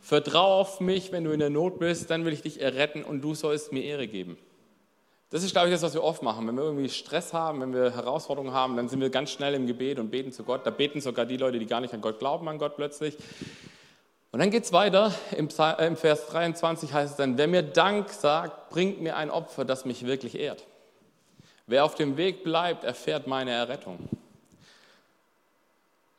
[0.00, 3.20] Vertrau auf mich, wenn du in der Not bist, dann will ich dich erretten und
[3.20, 4.38] du sollst mir Ehre geben.
[5.30, 6.46] Das ist, glaube ich, das, was wir oft machen.
[6.48, 9.66] Wenn wir irgendwie Stress haben, wenn wir Herausforderungen haben, dann sind wir ganz schnell im
[9.66, 10.66] Gebet und beten zu Gott.
[10.66, 13.16] Da beten sogar die Leute, die gar nicht an Gott glauben, an Gott plötzlich.
[14.32, 15.12] Und dann geht es weiter.
[15.36, 19.84] Im, Vers 23 heißt es dann, wer mir Dank sagt, bringt mir ein Opfer, das
[19.84, 20.66] mich wirklich ehrt.
[21.66, 24.08] Wer auf dem Weg bleibt, erfährt meine Errettung.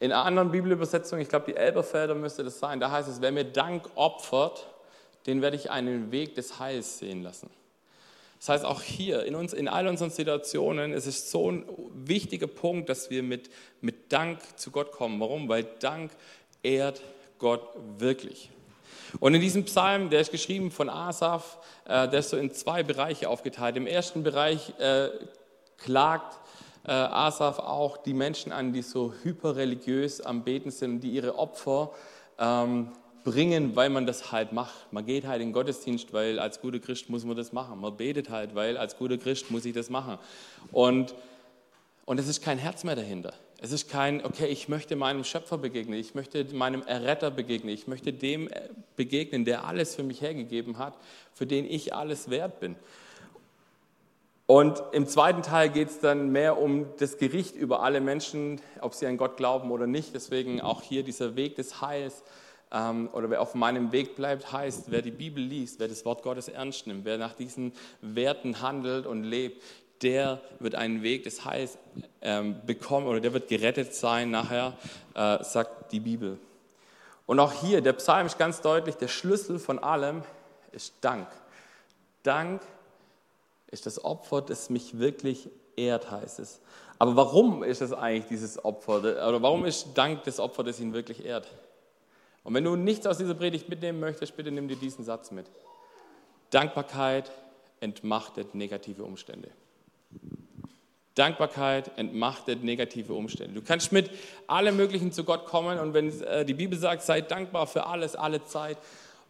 [0.01, 3.31] In einer anderen Bibelübersetzung, ich glaube, die Elberfelder müsste das sein, da heißt es, wer
[3.31, 4.67] mir Dank opfert,
[5.27, 7.51] den werde ich einen Weg des Heils sehen lassen.
[8.39, 12.47] Das heißt, auch hier, in, uns, in all unseren Situationen, es ist so ein wichtiger
[12.47, 15.19] Punkt, dass wir mit, mit Dank zu Gott kommen.
[15.19, 15.47] Warum?
[15.47, 16.09] Weil Dank
[16.63, 17.03] ehrt
[17.37, 17.61] Gott
[17.99, 18.49] wirklich.
[19.19, 22.81] Und in diesem Psalm, der ist geschrieben von Asaf, äh, der ist so in zwei
[22.81, 23.77] Bereiche aufgeteilt.
[23.77, 25.09] Im ersten Bereich äh,
[25.77, 26.39] klagt
[26.85, 31.91] äh, Asaf auch die Menschen an, die so hyperreligiös am Beten sind, die ihre Opfer
[32.39, 32.91] ähm,
[33.23, 34.91] bringen, weil man das halt macht.
[34.91, 37.79] Man geht halt in den Gottesdienst, weil als guter Christ muss man das machen.
[37.79, 40.17] Man betet halt, weil als guter Christ muss ich das machen.
[40.71, 41.13] Und,
[42.05, 43.33] und es ist kein Herz mehr dahinter.
[43.63, 47.87] Es ist kein, okay, ich möchte meinem Schöpfer begegnen, ich möchte meinem Erretter begegnen, ich
[47.87, 48.49] möchte dem
[48.95, 50.97] begegnen, der alles für mich hergegeben hat,
[51.35, 52.75] für den ich alles wert bin.
[54.51, 58.93] Und im zweiten Teil geht es dann mehr um das Gericht über alle Menschen, ob
[58.93, 60.13] sie an Gott glauben oder nicht.
[60.13, 62.21] Deswegen auch hier dieser Weg des Heils
[62.69, 66.21] ähm, oder wer auf meinem Weg bleibt, heißt, wer die Bibel liest, wer das Wort
[66.21, 69.63] Gottes ernst nimmt, wer nach diesen Werten handelt und lebt,
[70.01, 71.77] der wird einen Weg des Heils
[72.21, 74.73] ähm, bekommen oder der wird gerettet sein nachher,
[75.13, 76.37] äh, sagt die Bibel.
[77.25, 80.23] Und auch hier, der Psalm ist ganz deutlich, der Schlüssel von allem
[80.73, 81.29] ist Dank.
[82.23, 82.61] Dank
[83.71, 86.61] ist das Opfer, das mich wirklich ehrt, heißt es.
[86.99, 88.99] Aber warum ist es eigentlich dieses Opfer?
[88.99, 91.47] Oder warum ist Dank das Opfer, das ihn wirklich ehrt?
[92.43, 95.47] Und wenn du nichts aus dieser Predigt mitnehmen möchtest, bitte nimm dir diesen Satz mit.
[96.49, 97.31] Dankbarkeit
[97.79, 99.49] entmachtet negative Umstände.
[101.15, 103.53] Dankbarkeit entmachtet negative Umstände.
[103.53, 104.09] Du kannst mit
[104.47, 108.15] allem Möglichen zu Gott kommen und wenn äh, die Bibel sagt, sei dankbar für alles,
[108.15, 108.77] alle Zeit,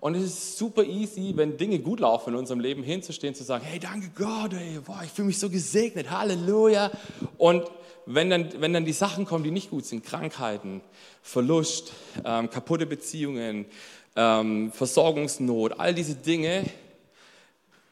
[0.02, 3.64] und es ist super easy, wenn Dinge gut laufen in unserem Leben, hinzustehen, zu sagen,
[3.64, 6.90] hey, danke Gott, ey, boah, ich fühle mich so gesegnet, Halleluja.
[7.38, 7.66] Und
[8.08, 10.82] wenn dann, wenn dann die Sachen kommen, die nicht gut sind, Krankheiten,
[11.22, 11.94] Verlust,
[12.26, 13.68] ähm, kaputte Beziehungen,
[14.16, 16.66] ähm, Versorgungsnot, all diese Dinge,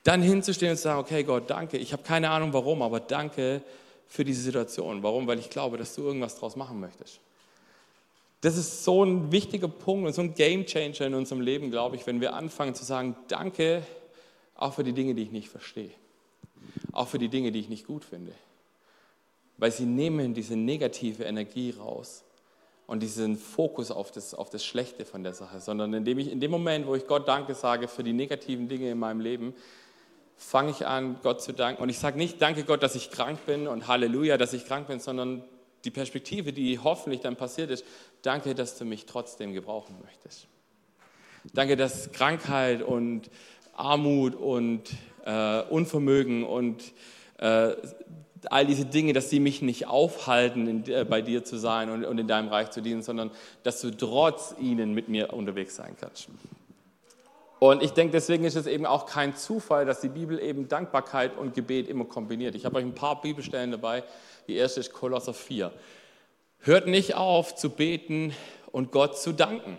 [0.04, 3.62] dann hinzustehen und zu sagen, okay Gott, danke, ich habe keine Ahnung warum, aber danke
[4.08, 5.04] für diese Situation.
[5.04, 5.28] Warum?
[5.28, 7.20] Weil ich glaube, dass du irgendwas draus machen möchtest.
[8.42, 11.98] Das ist so ein wichtiger Punkt und so ein Game Changer in unserem Leben, glaube
[11.98, 13.84] ich, wenn wir anfangen zu sagen, danke
[14.56, 15.92] auch für die Dinge, die ich nicht verstehe.
[16.94, 18.34] Auch für die Dinge, die ich nicht gut finde.
[19.58, 22.24] Weil sie nehmen diese negative Energie raus
[22.88, 26.40] und diesen Fokus auf das, auf das Schlechte von der Sache, sondern indem ich in
[26.40, 29.54] dem Moment, wo ich Gott Danke sage für die negativen Dinge in meinem Leben,
[30.38, 31.84] fange ich an, Gott zu danken.
[31.84, 34.88] Und ich sage nicht, danke Gott, dass ich krank bin und Halleluja, dass ich krank
[34.88, 35.44] bin, sondern
[35.86, 37.86] die Perspektive, die hoffentlich dann passiert ist,
[38.22, 40.48] danke, dass du mich trotzdem gebrauchen möchtest.
[41.54, 43.30] Danke, dass Krankheit und
[43.74, 44.84] Armut und
[45.26, 46.94] äh, Unvermögen und
[47.38, 47.76] äh,
[48.50, 52.06] all diese Dinge, dass sie mich nicht aufhalten, in, äh, bei dir zu sein und,
[52.06, 53.32] und in deinem Reich zu dienen, sondern
[53.64, 56.30] dass du trotz ihnen mit mir unterwegs sein kannst.
[57.60, 61.38] Und ich denke, deswegen ist es eben auch kein Zufall, dass die Bibel eben Dankbarkeit
[61.38, 62.56] und Gebet immer kombiniert.
[62.56, 64.04] Ich habe euch ein paar Bibelstellen dabei.
[64.48, 65.72] Die erste ist Kolosser 4.
[66.60, 68.34] Hört nicht auf zu beten
[68.72, 69.78] und Gott zu danken.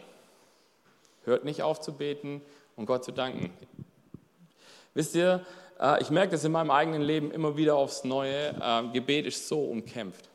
[1.25, 2.43] Hört nicht auf zu beten
[2.77, 3.51] und Gott zu danken.
[4.95, 5.45] Wisst ihr,
[5.81, 8.55] Äh, ich merke das in meinem eigenen Leben immer wieder aufs Neue.
[8.63, 10.29] Ähm, Gebet ist so umkämpft.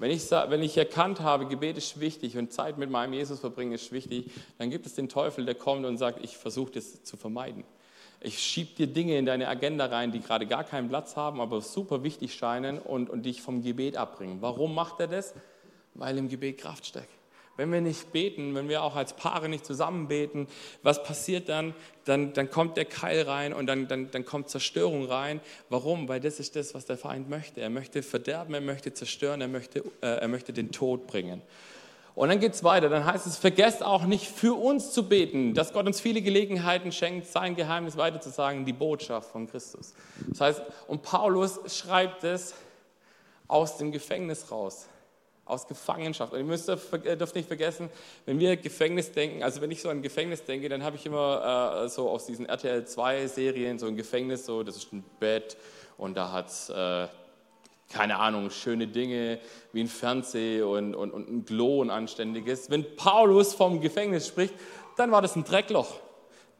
[0.00, 3.72] Wenn ich, wenn ich erkannt habe, Gebet ist wichtig und Zeit mit meinem Jesus verbringen
[3.72, 7.18] ist wichtig, dann gibt es den Teufel, der kommt und sagt, ich versuche das zu
[7.18, 7.64] vermeiden.
[8.22, 11.60] Ich schiebe dir Dinge in deine Agenda rein, die gerade gar keinen Platz haben, aber
[11.60, 14.38] super wichtig scheinen und, und dich vom Gebet abbringen.
[14.40, 15.34] Warum macht er das?
[15.92, 17.19] Weil im Gebet Kraft steckt.
[17.60, 20.46] Wenn wir nicht beten, wenn wir auch als Paare nicht zusammen beten,
[20.82, 21.74] was passiert dann?
[22.06, 25.42] Dann, dann kommt der Keil rein und dann, dann, dann kommt Zerstörung rein.
[25.68, 26.08] Warum?
[26.08, 27.60] Weil das ist das, was der Feind möchte.
[27.60, 31.42] Er möchte verderben, er möchte zerstören, er möchte, äh, er möchte den Tod bringen.
[32.14, 32.88] Und dann geht es weiter.
[32.88, 36.92] Dann heißt es, vergesst auch nicht für uns zu beten, dass Gott uns viele Gelegenheiten
[36.92, 39.92] schenkt, sein Geheimnis weiterzusagen, die Botschaft von Christus.
[40.28, 42.54] Das heißt, und Paulus schreibt es
[43.48, 44.88] aus dem Gefängnis raus
[45.50, 46.32] aus Gefangenschaft.
[46.32, 47.90] Und ihr müsst, äh, dürft nicht vergessen,
[48.26, 51.84] wenn wir Gefängnis denken, also wenn ich so an Gefängnis denke, dann habe ich immer
[51.84, 55.56] äh, so aus diesen RTL 2 Serien so ein Gefängnis, so das ist ein Bett
[55.98, 57.08] und da hat es, äh,
[57.92, 59.40] keine Ahnung, schöne Dinge
[59.72, 62.70] wie ein Fernseh und, und, und ein Klo, ein anständiges.
[62.70, 64.54] Wenn Paulus vom Gefängnis spricht,
[64.96, 65.98] dann war das ein Dreckloch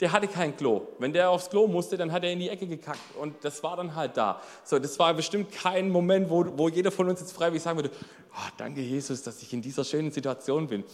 [0.01, 0.83] der hatte kein Klo.
[0.99, 3.77] Wenn der aufs Klo musste, dann hat er in die Ecke gekackt und das war
[3.77, 4.41] dann halt da.
[4.65, 7.91] So, das war bestimmt kein Moment, wo, wo jeder von uns jetzt freiwillig sagen würde,
[8.33, 10.85] oh, danke Jesus, dass ich in dieser schönen Situation bin.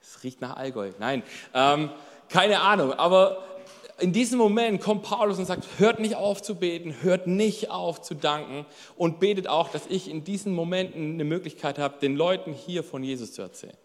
[0.00, 0.90] Es riecht nach Allgäu.
[0.98, 1.90] Nein, ähm,
[2.28, 3.44] keine Ahnung, aber
[3.98, 8.02] in diesem Moment kommt Paulus und sagt, hört nicht auf zu beten, hört nicht auf
[8.02, 12.52] zu danken und betet auch, dass ich in diesen Momenten eine Möglichkeit habe, den Leuten
[12.52, 13.76] hier von Jesus zu erzählen.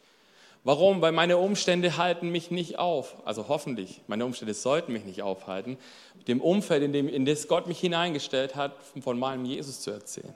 [0.68, 1.02] Warum?
[1.02, 3.16] Weil meine Umstände halten mich nicht auf.
[3.24, 5.78] Also hoffentlich, meine Umstände sollten mich nicht aufhalten,
[6.28, 10.34] dem Umfeld, in, dem, in das Gott mich hineingestellt hat, von meinem Jesus zu erzählen.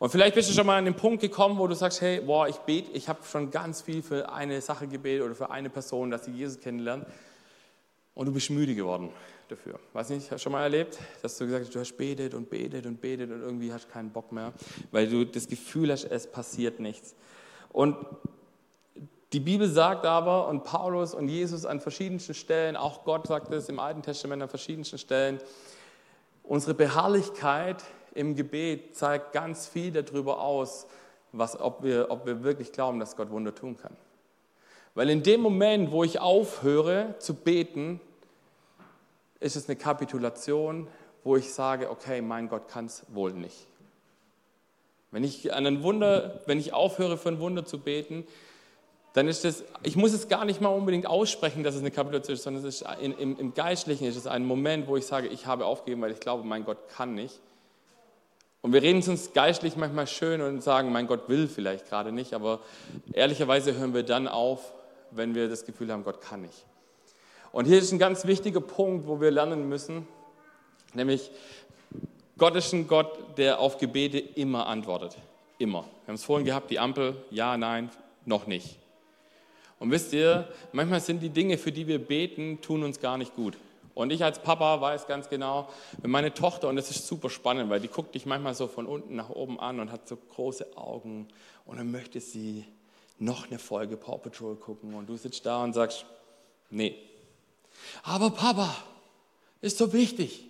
[0.00, 2.48] Und vielleicht bist du schon mal an den Punkt gekommen, wo du sagst, hey, boah,
[2.48, 6.10] ich bete, ich habe schon ganz viel für eine Sache gebetet oder für eine Person,
[6.10, 7.06] dass sie Jesus kennenlernt.
[8.14, 9.10] Und du bist müde geworden
[9.48, 9.78] dafür.
[9.92, 12.50] Weiß nicht, hast du schon mal erlebt, dass du gesagt hast, du hast betet und
[12.50, 14.52] betet und betet und irgendwie hast keinen Bock mehr,
[14.90, 17.14] weil du das Gefühl hast, es passiert nichts.
[17.72, 17.94] Und
[19.36, 23.68] die Bibel sagt aber, und Paulus und Jesus an verschiedensten Stellen, auch Gott sagt es
[23.68, 25.40] im Alten Testament an verschiedensten Stellen,
[26.42, 30.86] unsere Beharrlichkeit im Gebet zeigt ganz viel darüber aus,
[31.32, 33.94] was, ob, wir, ob wir wirklich glauben, dass Gott Wunder tun kann.
[34.94, 38.00] Weil in dem Moment, wo ich aufhöre zu beten,
[39.38, 40.88] ist es eine Kapitulation,
[41.24, 43.66] wo ich sage, okay, mein Gott kann es wohl nicht.
[45.10, 48.26] Wenn ich, an ein Wunder, wenn ich aufhöre für ein Wunder zu beten,
[49.16, 52.34] dann ist das, ich muss es gar nicht mal unbedingt aussprechen, dass es eine Kapitulation
[52.34, 55.28] ist, sondern es ist in, im, im Geistlichen ist es ein Moment, wo ich sage,
[55.28, 57.40] ich habe aufgegeben, weil ich glaube, mein Gott kann nicht.
[58.60, 62.12] Und wir reden es uns geistlich manchmal schön und sagen, mein Gott will vielleicht gerade
[62.12, 62.60] nicht, aber
[63.14, 64.74] ehrlicherweise hören wir dann auf,
[65.12, 66.66] wenn wir das Gefühl haben, Gott kann nicht.
[67.52, 70.06] Und hier ist ein ganz wichtiger Punkt, wo wir lernen müssen,
[70.92, 71.30] nämlich
[72.36, 75.16] Gott ist ein Gott, der auf Gebete immer antwortet.
[75.56, 75.84] Immer.
[76.04, 77.88] Wir haben es vorhin gehabt, die Ampel, ja, nein,
[78.26, 78.76] noch nicht.
[79.78, 83.34] Und wisst ihr, manchmal sind die Dinge, für die wir beten, tun uns gar nicht
[83.36, 83.56] gut.
[83.94, 85.68] Und ich als Papa weiß ganz genau,
[86.02, 88.86] wenn meine Tochter, und das ist super spannend, weil die guckt dich manchmal so von
[88.86, 91.28] unten nach oben an und hat so große Augen
[91.64, 92.64] und dann möchte sie
[93.18, 96.04] noch eine Folge Paw Patrol gucken und du sitzt da und sagst,
[96.68, 96.94] nee.
[98.02, 98.76] Aber Papa,
[99.62, 100.44] ist so wichtig.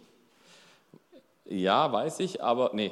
[1.45, 2.91] Ja, weiß ich, aber nee,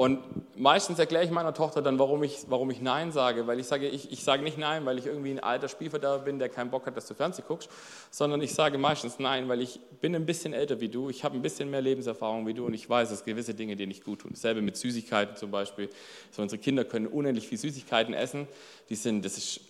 [0.00, 0.18] und
[0.58, 3.86] meistens erkläre ich meiner Tochter dann, warum ich, warum ich Nein sage, weil ich sage,
[3.86, 6.86] ich, ich sage nicht Nein, weil ich irgendwie ein alter Spielverderber bin, der keinen Bock
[6.86, 7.68] hat, dass du Fernsehen guckst,
[8.10, 11.34] sondern ich sage meistens Nein, weil ich bin ein bisschen älter wie du, ich habe
[11.34, 14.20] ein bisschen mehr Lebenserfahrung wie du und ich weiß, dass gewisse Dinge dir nicht gut
[14.20, 14.30] tun.
[14.32, 15.90] Dasselbe mit Süßigkeiten zum Beispiel.
[16.30, 18.48] So, unsere Kinder können unendlich viel Süßigkeiten essen.
[18.88, 19.60] Die sind, das ist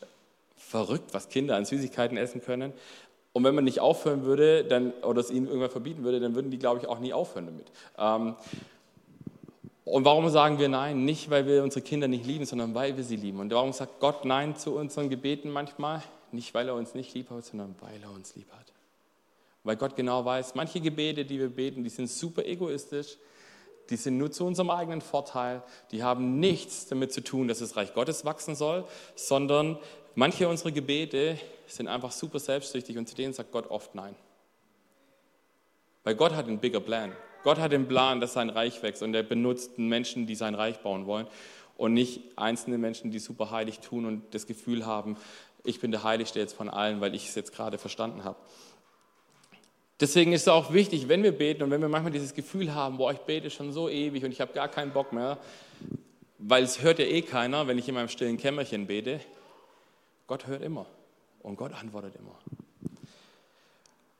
[0.56, 2.72] verrückt, was Kinder an Süßigkeiten essen können.
[3.32, 6.52] Und wenn man nicht aufhören würde, dann, oder es ihnen irgendwann verbieten würde, dann würden
[6.52, 7.66] die, glaube ich, auch nie aufhören damit.
[7.98, 8.36] Ähm,
[9.90, 11.04] und warum sagen wir Nein?
[11.04, 13.40] Nicht, weil wir unsere Kinder nicht lieben, sondern weil wir sie lieben.
[13.40, 16.02] Und warum sagt Gott Nein zu unseren Gebeten manchmal?
[16.30, 18.72] Nicht, weil er uns nicht lieb hat, sondern weil er uns lieb hat.
[19.64, 23.18] Weil Gott genau weiß, manche Gebete, die wir beten, die sind super egoistisch,
[23.90, 27.76] die sind nur zu unserem eigenen Vorteil, die haben nichts damit zu tun, dass das
[27.76, 28.84] Reich Gottes wachsen soll,
[29.16, 29.76] sondern
[30.14, 34.14] manche unserer Gebete sind einfach super selbstsüchtig und zu denen sagt Gott oft Nein.
[36.04, 37.12] Weil Gott hat einen bigger Plan.
[37.42, 40.78] Gott hat den Plan, dass sein Reich wächst und er benutzt Menschen, die sein Reich
[40.80, 41.26] bauen wollen
[41.76, 45.16] und nicht einzelne Menschen, die super heilig tun und das Gefühl haben,
[45.64, 48.36] ich bin der Heiligste jetzt von allen, weil ich es jetzt gerade verstanden habe.
[50.00, 52.96] Deswegen ist es auch wichtig, wenn wir beten und wenn wir manchmal dieses Gefühl haben,
[52.96, 55.38] boah, ich bete schon so ewig und ich habe gar keinen Bock mehr,
[56.38, 59.20] weil es hört ja eh keiner, wenn ich in meinem stillen Kämmerchen bete.
[60.26, 60.86] Gott hört immer
[61.42, 62.38] und Gott antwortet immer.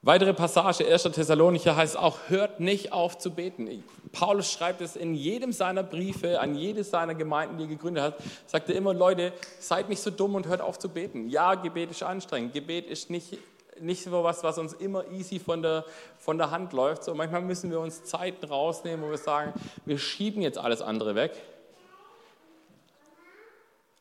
[0.03, 1.03] Weitere Passage, 1.
[1.03, 3.85] Thessalonicher heißt auch, hört nicht auf zu beten.
[4.13, 8.15] Paulus schreibt es in jedem seiner Briefe, an jedes seiner Gemeinden, die er gegründet hat,
[8.47, 11.29] sagt er immer, Leute, seid nicht so dumm und hört auf zu beten.
[11.29, 12.55] Ja, Gebet ist anstrengend.
[12.55, 13.37] Gebet ist nicht,
[13.79, 15.85] nicht so was, was uns immer easy von der,
[16.17, 17.05] von der Hand läuft.
[17.05, 19.53] So, manchmal müssen wir uns Zeiten rausnehmen, wo wir sagen,
[19.85, 21.33] wir schieben jetzt alles andere weg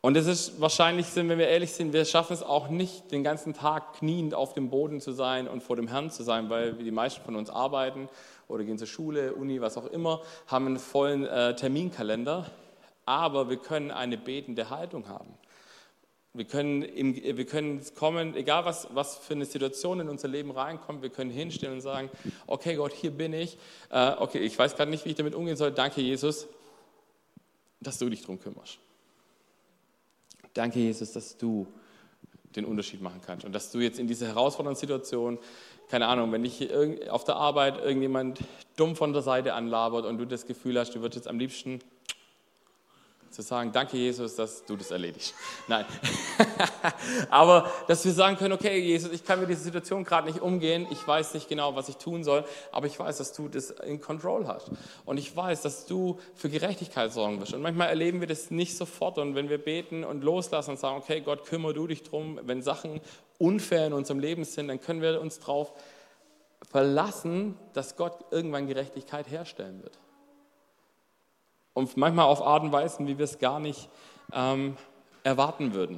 [0.01, 3.53] und es ist wahrscheinlich, wenn wir ehrlich sind, wir schaffen es auch nicht, den ganzen
[3.53, 6.91] Tag kniend auf dem Boden zu sein und vor dem Herrn zu sein, weil die
[6.91, 8.07] meisten von uns arbeiten
[8.47, 12.49] oder gehen zur Schule, Uni, was auch immer, haben einen vollen äh, Terminkalender.
[13.05, 15.33] Aber wir können eine betende Haltung haben.
[16.33, 20.51] Wir können, im, wir können kommen, egal was, was für eine Situation in unser Leben
[20.51, 22.09] reinkommt, wir können hinstellen und sagen,
[22.47, 23.57] okay Gott, hier bin ich.
[23.89, 25.71] Äh, okay, ich weiß gerade nicht, wie ich damit umgehen soll.
[25.71, 26.47] Danke Jesus,
[27.81, 28.79] dass du dich darum kümmerst.
[30.53, 31.67] Danke, Jesus, dass du
[32.55, 35.37] den Unterschied machen kannst und dass du jetzt in dieser herausfordernden Situation,
[35.89, 36.69] keine Ahnung, wenn dich
[37.09, 38.39] auf der Arbeit irgendjemand
[38.75, 41.79] dumm von der Seite anlabert und du das Gefühl hast, du würdest jetzt am liebsten
[43.31, 45.33] zu sagen, danke Jesus, dass du das erledigst.
[45.67, 45.85] Nein.
[47.29, 50.87] aber dass wir sagen können, okay Jesus, ich kann mit dieser Situation gerade nicht umgehen,
[50.91, 54.01] ich weiß nicht genau, was ich tun soll, aber ich weiß, dass du das in
[54.01, 54.71] Control hast.
[55.05, 57.53] Und ich weiß, dass du für Gerechtigkeit sorgen wirst.
[57.53, 59.17] Und manchmal erleben wir das nicht sofort.
[59.17, 62.61] Und wenn wir beten und loslassen und sagen, okay Gott, kümmere du dich drum, wenn
[62.61, 62.99] Sachen
[63.37, 65.73] unfair in unserem Leben sind, dann können wir uns darauf
[66.69, 69.97] verlassen, dass Gott irgendwann Gerechtigkeit herstellen wird
[71.79, 73.87] und manchmal auf Art und Weisen, wie wir es gar nicht
[74.33, 74.75] ähm,
[75.23, 75.97] erwarten würden.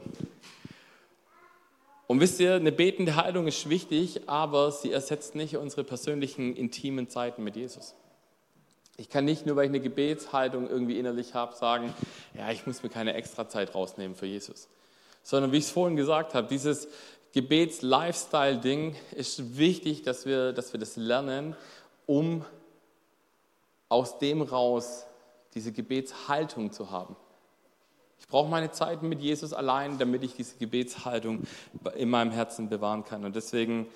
[2.05, 7.09] Und wisst ihr, eine betende Haltung ist wichtig, aber sie ersetzt nicht unsere persönlichen, intimen
[7.09, 7.95] Zeiten mit Jesus.
[8.97, 11.91] Ich kann nicht nur, weil ich eine Gebetshaltung irgendwie innerlich habe, sagen,
[12.35, 14.67] ja, ich muss mir keine extra Zeit rausnehmen für Jesus.
[15.23, 16.89] Sondern wie ich es vorhin gesagt habe, dieses
[17.33, 21.55] Gebets-Lifestyle-Ding ist wichtig, dass wir, dass wir das lernen,
[22.05, 22.45] um
[23.89, 25.05] aus dem raus
[25.53, 27.15] diese Gebetshaltung zu haben.
[28.19, 31.41] Ich brauche meine Zeiten mit Jesus allein, damit ich diese Gebetshaltung
[31.95, 33.25] in meinem Herzen bewahren kann.
[33.25, 33.87] Und deswegen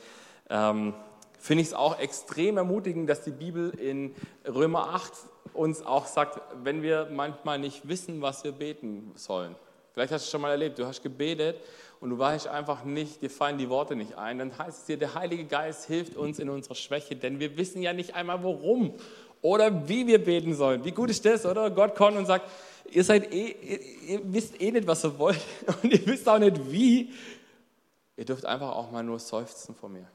[0.49, 0.93] ähm,
[1.39, 4.15] finde ich es auch extrem ermutigend, dass die Bibel in
[4.45, 5.13] Römer 8
[5.53, 9.55] uns auch sagt, wenn wir manchmal nicht wissen, was wir beten sollen.
[9.93, 11.57] Vielleicht hast du es schon mal erlebt, du hast gebetet
[12.01, 14.39] und du weißt einfach nicht, dir fallen die Worte nicht ein.
[14.39, 17.81] Dann heißt es dir, der Heilige Geist hilft uns in unserer Schwäche, denn wir wissen
[17.81, 18.95] ja nicht einmal warum
[19.45, 20.83] oder wie wir beten sollen.
[20.83, 21.69] Wie gut ist das, oder?
[21.69, 22.49] Gott kommt und sagt,
[22.89, 23.51] ihr seid eh,
[24.07, 25.39] ihr, wisst eh nicht, was ihr wollt
[25.83, 27.13] und ihr wisst auch nicht wie.
[28.17, 30.07] Ihr dürft einfach auch mal nur seufzen vor mir.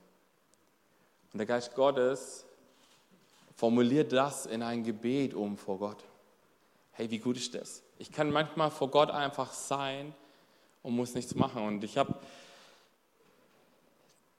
[1.32, 2.44] Und der Geist Gottes
[3.54, 6.02] formuliert das in ein Gebet um vor Gott.
[6.90, 7.84] Hey, wie gut ist das?
[7.98, 10.12] Ich kann manchmal vor Gott einfach sein
[10.82, 11.62] und muss nichts machen.
[11.62, 12.16] Und ich habe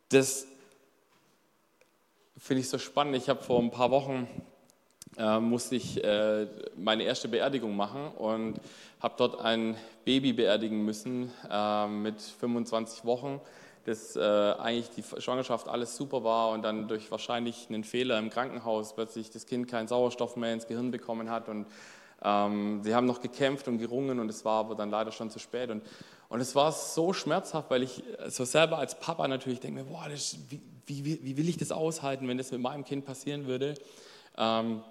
[0.09, 0.47] das
[2.35, 3.15] finde ich so spannend.
[3.15, 4.27] Ich habe vor ein paar Wochen
[5.17, 6.47] äh, musste ich äh,
[6.77, 8.59] meine erste Beerdigung machen und
[8.99, 13.41] habe dort ein Baby beerdigen müssen äh, mit 25 Wochen,
[13.85, 18.29] das äh, eigentlich die Schwangerschaft alles super war und dann durch wahrscheinlich einen Fehler im
[18.29, 21.65] Krankenhaus plötzlich das Kind keinen Sauerstoff mehr ins Gehirn bekommen hat und
[22.23, 25.39] ähm, sie haben noch gekämpft und gerungen und es war aber dann leider schon zu
[25.39, 25.81] spät und
[26.31, 30.07] und es war so schmerzhaft, weil ich so selber als Papa natürlich denke mir, boah,
[30.09, 30.61] das, wie,
[31.03, 33.73] wie, wie will ich das aushalten, wenn das mit meinem Kind passieren würde?
[34.37, 34.81] Ähm,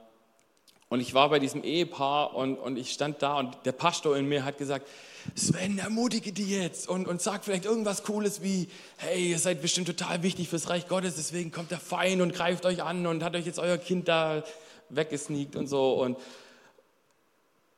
[0.90, 4.28] und ich war bei diesem Ehepaar und, und ich stand da und der Pastor in
[4.28, 4.88] mir hat gesagt,
[5.36, 9.86] Sven, ermutige die jetzt und, und sag vielleicht irgendwas Cooles wie, hey, ihr seid bestimmt
[9.86, 13.36] total wichtig fürs Reich Gottes, deswegen kommt der Feind und greift euch an und hat
[13.36, 14.42] euch jetzt euer Kind da
[14.88, 15.92] weggesneakt und so.
[15.92, 16.18] Und,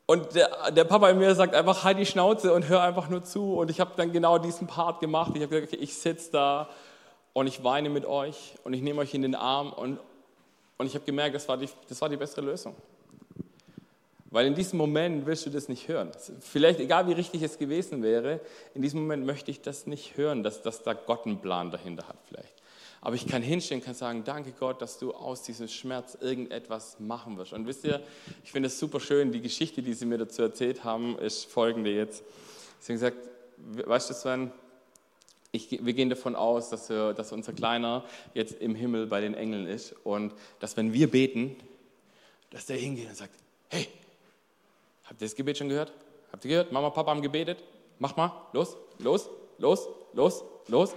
[0.06, 3.22] und der, der Papa in mir sagt einfach, halt die Schnauze und hör einfach nur
[3.24, 3.54] zu.
[3.56, 5.32] Und ich habe dann genau diesen Part gemacht.
[5.34, 6.70] Ich habe gesagt, okay, ich sitze da
[7.34, 9.98] und ich weine mit euch und ich nehme euch in den Arm und,
[10.78, 12.74] und ich habe gemerkt, das war, die, das war die bessere Lösung.
[14.32, 16.10] Weil in diesem Moment willst du das nicht hören.
[16.40, 18.40] Vielleicht, egal wie richtig es gewesen wäre,
[18.74, 22.08] in diesem Moment möchte ich das nicht hören, dass, dass da Gott einen Plan dahinter
[22.08, 22.54] hat vielleicht.
[23.02, 27.36] Aber ich kann hinstellen, kann sagen, danke Gott, dass du aus diesem Schmerz irgendetwas machen
[27.36, 27.52] wirst.
[27.52, 28.00] Und wisst ihr,
[28.42, 31.90] ich finde es super schön, die Geschichte, die sie mir dazu erzählt haben, ist folgende
[31.90, 32.24] jetzt.
[32.78, 33.18] Sie haben gesagt,
[33.86, 34.52] weißt du Sven,
[35.50, 39.34] ich, wir gehen davon aus, dass, wir, dass unser Kleiner jetzt im Himmel bei den
[39.34, 41.56] Engeln ist und dass wenn wir beten,
[42.48, 43.34] dass der hingeht und sagt,
[43.68, 43.88] hey,
[45.04, 45.92] Habt ihr das Gebet schon gehört?
[46.32, 46.72] Habt ihr gehört?
[46.72, 47.62] Mama, Papa haben gebetet.
[47.98, 49.28] Mach mal, los, los,
[49.58, 50.94] los, los, los.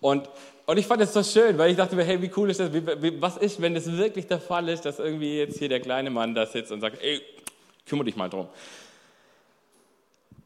[0.00, 0.28] Und,
[0.66, 2.72] und ich fand es so schön, weil ich dachte mir, hey, wie cool ist das?
[2.72, 5.80] Wie, wie, was ist, wenn das wirklich der Fall ist, dass irgendwie jetzt hier der
[5.80, 7.20] kleine Mann da sitzt und sagt, ey,
[7.86, 8.48] kümmere dich mal drum.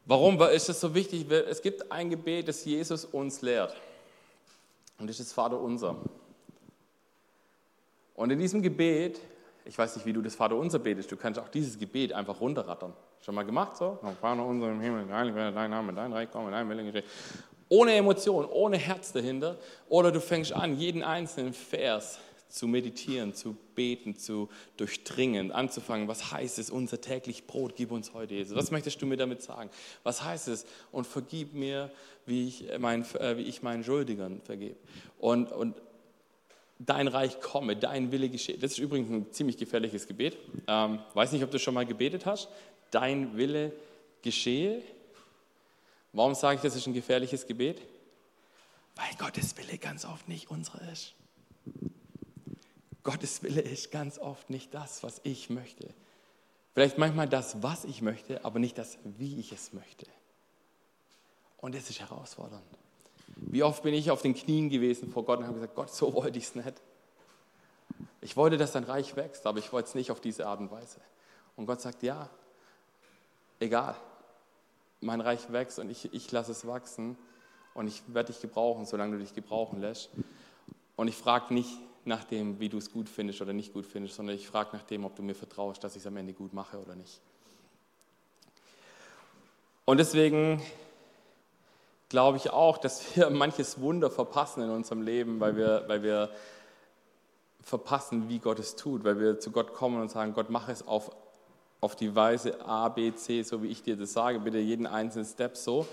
[0.05, 1.29] Warum ist das so wichtig?
[1.31, 3.75] Es gibt ein Gebet, das Jesus uns lehrt.
[4.99, 5.95] Und das ist Vater unser.
[8.15, 9.19] Und in diesem Gebet,
[9.65, 12.93] ich weiß nicht, wie du das Vaterunser betest, du kannst auch dieses Gebet einfach runterrattern.
[13.21, 13.99] Schon mal gemacht so?
[14.21, 17.03] Vater unser im Himmel, werde dein Name, dein Reich komme, dein Wille geschehe.
[17.67, 19.57] Ohne Emotion, ohne Herz dahinter.
[19.89, 26.07] Oder du fängst an, jeden einzelnen Vers zu meditieren, zu beten, zu durchdringen, anzufangen.
[26.07, 28.55] Was heißt es, unser täglich Brot, gib uns heute, Jesus.
[28.55, 29.71] Was möchtest du mir damit sagen?
[30.03, 30.67] Was heißt es?
[30.91, 31.91] Und vergib mir,
[32.27, 34.75] wie ich, mein, äh, wie ich meinen Schuldigern vergebe.
[35.17, 35.75] Und, und
[36.79, 38.57] dein Reich komme, dein Wille geschehe.
[38.57, 40.37] Das ist übrigens ein ziemlich gefährliches Gebet.
[40.67, 42.49] Ähm, weiß nicht, ob du schon mal gebetet hast.
[42.91, 43.71] Dein Wille
[44.21, 44.81] geschehe.
[46.13, 47.81] Warum sage ich, das ist ein gefährliches Gebet?
[48.95, 51.13] Weil Gottes Wille ganz oft nicht unsere ist.
[53.03, 55.93] Gottes Wille ist ganz oft nicht das, was ich möchte.
[56.73, 60.07] Vielleicht manchmal das, was ich möchte, aber nicht das, wie ich es möchte.
[61.57, 62.65] Und das ist herausfordernd.
[63.35, 66.13] Wie oft bin ich auf den Knien gewesen vor Gott und habe gesagt, Gott, so
[66.13, 66.81] wollte ich es nicht.
[68.21, 70.71] Ich wollte, dass dein Reich wächst, aber ich wollte es nicht auf diese Art und
[70.71, 70.99] Weise.
[71.55, 72.29] Und Gott sagt, ja,
[73.59, 73.95] egal,
[75.01, 77.17] mein Reich wächst und ich, ich lasse es wachsen
[77.73, 80.09] und ich werde dich gebrauchen, solange du dich gebrauchen lässt.
[80.95, 84.15] Und ich frage nicht nach dem, wie du es gut findest oder nicht gut findest,
[84.15, 86.53] sondern ich frage nach dem, ob du mir vertraust, dass ich es am Ende gut
[86.53, 87.19] mache oder nicht.
[89.85, 90.61] Und deswegen
[92.09, 96.29] glaube ich auch, dass wir manches Wunder verpassen in unserem Leben, weil wir, weil wir
[97.61, 100.87] verpassen, wie Gott es tut, weil wir zu Gott kommen und sagen, Gott, mach es
[100.87, 101.11] auf,
[101.81, 105.25] auf die Weise A, B, C, so wie ich dir das sage, bitte jeden einzelnen
[105.25, 105.87] Step so.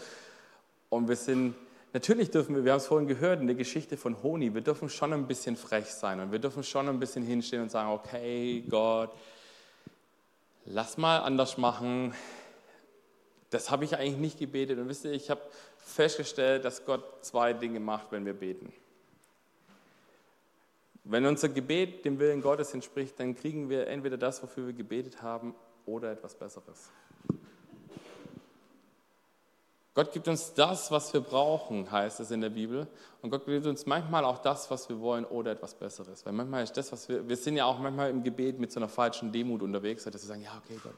[0.91, 1.55] Und wir sind,
[1.95, 4.91] natürlich dürfen wir, wir haben es vorhin gehört in der Geschichte von Honi, wir dürfen
[4.91, 8.63] schon ein bisschen frech sein und wir dürfen schon ein bisschen hinstehen und sagen, okay,
[8.69, 9.11] Gott,
[10.67, 12.15] lass mal anders machen.
[13.49, 14.79] Das habe ich eigentlich nicht gebetet.
[14.79, 15.41] Und wisst ihr, ich habe
[15.83, 18.73] festgestellt, dass Gott zwei Dinge macht, wenn wir beten.
[21.05, 25.21] Wenn unser Gebet dem Willen Gottes entspricht, dann kriegen wir entweder das, wofür wir gebetet
[25.21, 25.55] haben,
[25.85, 26.91] oder etwas Besseres.
[29.95, 32.87] Gott gibt uns das, was wir brauchen, heißt es in der Bibel.
[33.21, 36.25] Und Gott gibt uns manchmal auch das, was wir wollen, oder etwas Besseres.
[36.25, 38.79] Weil manchmal ist das, was wir, wir sind ja auch manchmal im Gebet mit so
[38.79, 40.95] einer falschen Demut unterwegs, dass wir sagen, ja, okay, Gott,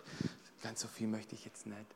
[0.62, 1.86] ganz so viel möchte ich jetzt nicht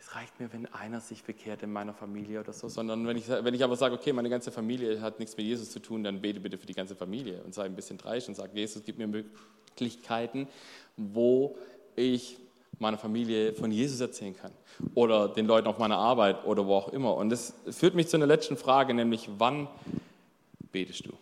[0.00, 3.28] es reicht mir, wenn einer sich bekehrt in meiner Familie oder so, sondern wenn ich,
[3.28, 6.22] wenn ich aber sage, okay, meine ganze Familie hat nichts mit Jesus zu tun, dann
[6.22, 8.96] bete bitte für die ganze Familie und sei ein bisschen dreist und sage, Jesus, gib
[8.96, 10.48] mir Möglichkeiten,
[10.96, 11.58] wo
[11.96, 12.38] ich
[12.78, 14.52] meiner Familie von Jesus erzählen kann
[14.94, 17.14] oder den Leuten auf meiner Arbeit oder wo auch immer.
[17.16, 19.68] Und das führt mich zu einer letzten Frage, nämlich wann
[20.72, 21.12] betest du?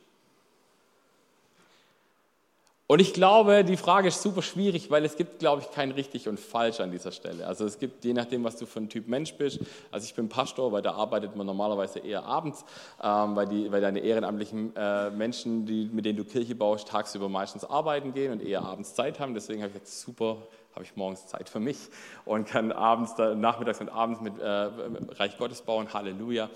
[2.90, 6.26] Und ich glaube, die Frage ist super schwierig, weil es gibt, glaube ich, kein richtig
[6.26, 7.46] und falsch an dieser Stelle.
[7.46, 9.60] Also es gibt, je nachdem, was du für ein Typ Mensch bist.
[9.90, 12.64] Also ich bin Pastor, weil da arbeitet man normalerweise eher abends,
[13.02, 17.28] ähm, weil, die, weil deine ehrenamtlichen äh, Menschen, die, mit denen du Kirche baust, tagsüber
[17.28, 19.34] meistens arbeiten gehen und eher abends Zeit haben.
[19.34, 20.38] Deswegen habe ich jetzt super,
[20.74, 21.76] habe ich morgens Zeit für mich
[22.24, 24.70] und kann abends, nachmittags und abends mit äh,
[25.18, 25.92] Reich Gottes bauen.
[25.92, 26.48] Halleluja.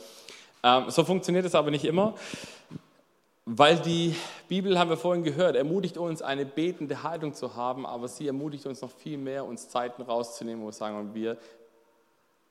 [0.63, 2.15] Ähm, so funktioniert es aber nicht immer.
[3.55, 4.17] Weil die
[4.49, 8.65] Bibel, haben wir vorhin gehört, ermutigt uns, eine betende Haltung zu haben, aber sie ermutigt
[8.65, 11.37] uns noch viel mehr, uns Zeiten rauszunehmen, wo wir sagen, wir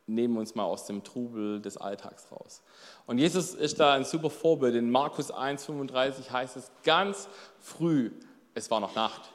[0.06, 2.62] nehmen uns mal aus dem Trubel des Alltags raus.
[3.08, 4.76] Und Jesus ist da ein super Vorbild.
[4.76, 7.28] In Markus 1,35 heißt es, ganz
[7.60, 8.12] früh,
[8.54, 9.32] es war noch Nacht,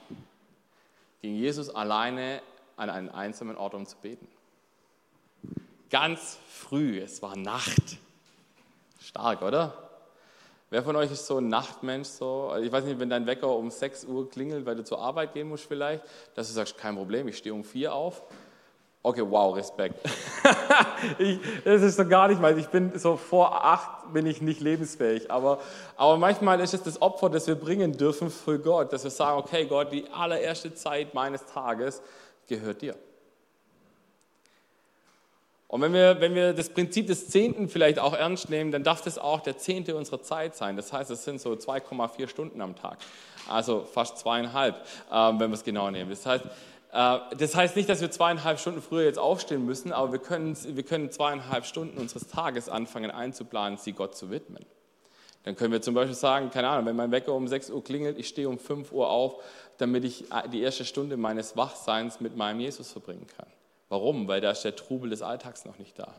[1.20, 2.42] ging Jesus alleine
[2.76, 4.28] an einen einsamen Ort, um zu beten.
[5.90, 7.98] Ganz früh, es war Nacht.
[9.00, 9.85] Stark, oder?
[10.68, 12.08] Wer von euch ist so ein Nachtmensch?
[12.08, 12.48] So?
[12.50, 15.32] Also ich weiß nicht, wenn dein Wecker um 6 Uhr klingelt, weil du zur Arbeit
[15.32, 16.02] gehen musst vielleicht,
[16.34, 18.22] dass du sagst, kein Problem, ich stehe um 4 auf.
[19.04, 20.00] Okay, wow, Respekt.
[21.18, 22.58] ich, das ist so gar nicht mal.
[22.58, 25.30] Ich bin so vor 8 bin ich nicht lebensfähig.
[25.30, 25.60] Aber,
[25.96, 29.38] aber manchmal ist es das Opfer, das wir bringen dürfen für Gott, dass wir sagen,
[29.38, 32.02] okay, Gott, die allererste Zeit meines Tages
[32.48, 32.96] gehört dir.
[35.68, 39.02] Und wenn wir, wenn wir das Prinzip des Zehnten vielleicht auch ernst nehmen, dann darf
[39.02, 40.76] das auch der Zehnte unserer Zeit sein.
[40.76, 42.98] Das heißt, es sind so 2,4 Stunden am Tag.
[43.48, 44.76] Also fast zweieinhalb,
[45.12, 46.10] ähm, wenn wir es genau nehmen.
[46.10, 46.44] Das heißt,
[46.92, 50.56] äh, das heißt nicht, dass wir zweieinhalb Stunden früher jetzt aufstehen müssen, aber wir können,
[50.76, 54.64] wir können zweieinhalb Stunden unseres Tages anfangen einzuplanen, sie Gott zu widmen.
[55.42, 58.18] Dann können wir zum Beispiel sagen, keine Ahnung, wenn mein Wecker um 6 Uhr klingelt,
[58.18, 59.42] ich stehe um 5 Uhr auf,
[59.78, 63.46] damit ich äh, die erste Stunde meines Wachseins mit meinem Jesus verbringen kann.
[63.88, 64.26] Warum?
[64.26, 66.14] Weil da ist der Trubel des Alltags noch nicht da.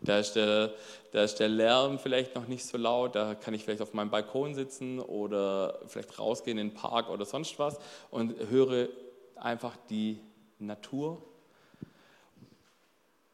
[0.00, 0.72] Da ist, der,
[1.12, 4.10] da ist der Lärm vielleicht noch nicht so laut, da kann ich vielleicht auf meinem
[4.10, 7.78] Balkon sitzen oder vielleicht rausgehen in den Park oder sonst was
[8.10, 8.88] und höre
[9.36, 10.18] einfach die
[10.58, 11.22] Natur.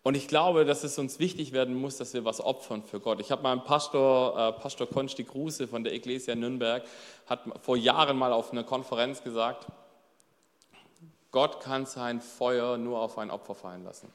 [0.02, 3.20] Und ich glaube, dass es uns wichtig werden muss, dass wir was opfern für Gott.
[3.20, 6.82] Ich habe meinem Pastor, äh, Pastor Konsti Kruse von der Ecclesia Nürnberg,
[7.26, 9.66] hat vor Jahren mal auf einer Konferenz gesagt,
[11.30, 14.12] Gott kann sein Feuer nur auf ein Opfer fallen lassen.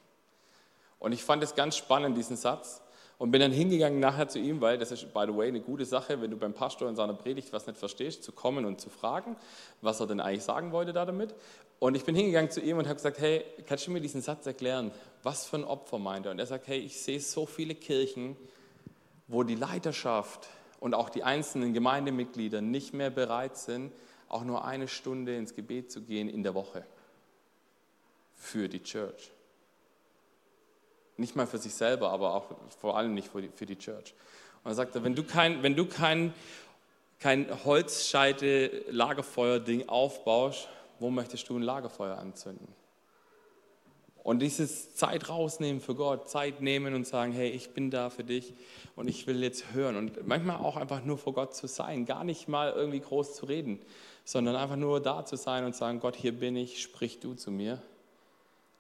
[1.00, 2.82] Und ich fand es ganz spannend, diesen Satz,
[3.20, 5.86] und bin dann hingegangen nachher zu ihm, weil das ist, by the way, eine gute
[5.86, 8.90] Sache, wenn du beim Pastor in seiner Predigt was nicht verstehst, zu kommen und zu
[8.90, 9.38] fragen,
[9.82, 11.34] was er denn eigentlich sagen wollte da damit.
[11.80, 14.46] Und ich bin hingegangen zu ihm und habe gesagt, hey, kannst du mir diesen Satz
[14.46, 14.92] erklären?
[15.22, 16.32] Was für ein Opfer meint er?
[16.32, 18.36] Und er sagt, hey, ich sehe so viele Kirchen,
[19.28, 20.50] wo die Leiterschaft
[20.80, 23.94] und auch die einzelnen Gemeindemitglieder nicht mehr bereit sind,
[24.28, 26.86] auch nur eine Stunde ins Gebet zu gehen in der Woche
[28.44, 29.32] für die Church.
[31.18, 32.46] Nicht mal für sich selber, aber auch
[32.80, 34.14] vor allem nicht für die, für die Church.
[34.64, 36.34] Und er sagte, wenn du kein, wenn du kein,
[37.20, 40.68] kein Holzscheite-Lagerfeuer-Ding aufbaust,
[41.00, 42.68] wo möchtest du ein Lagerfeuer anzünden?
[44.24, 48.24] Und dieses Zeit rausnehmen für Gott, Zeit nehmen und sagen, hey, ich bin da für
[48.24, 48.54] dich
[48.96, 49.98] und ich will jetzt hören.
[49.98, 53.46] Und manchmal auch einfach nur vor Gott zu sein, gar nicht mal irgendwie groß zu
[53.46, 53.82] reden,
[54.24, 57.52] sondern einfach nur da zu sein und sagen, Gott, hier bin ich, sprich du zu
[57.52, 57.82] mir.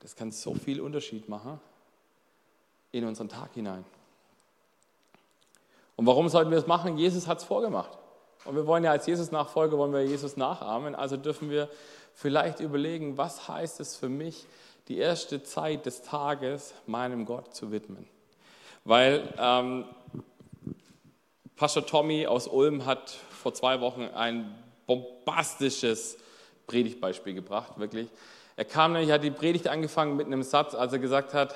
[0.04, 1.60] Das kann so viel Unterschied machen
[2.92, 3.86] in unseren Tag hinein.
[5.96, 6.98] Und warum sollten wir das machen?
[6.98, 7.98] Jesus hat es vorgemacht.
[8.44, 10.94] Und wir wollen ja als Jesus-Nachfolger, wollen wir Jesus nachahmen.
[10.94, 11.70] Also dürfen wir
[12.14, 14.46] vielleicht überlegen, was heißt es für mich,
[14.90, 18.06] die erste Zeit des Tages meinem Gott zu widmen.
[18.84, 19.86] Weil ähm,
[21.56, 24.54] Pastor Tommy aus Ulm hat vor zwei Wochen ein
[24.86, 26.18] bombastisches
[26.68, 28.10] Predigtbeispiel gebracht, wirklich.
[28.56, 31.56] Er kam nämlich, hat die Predigt angefangen mit einem Satz, als er gesagt hat,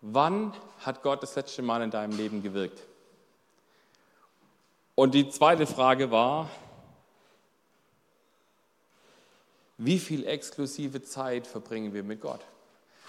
[0.00, 2.80] wann hat Gott das letzte Mal in deinem Leben gewirkt?
[4.94, 6.48] Und die zweite Frage war,
[9.76, 12.40] wie viel exklusive Zeit verbringen wir mit Gott?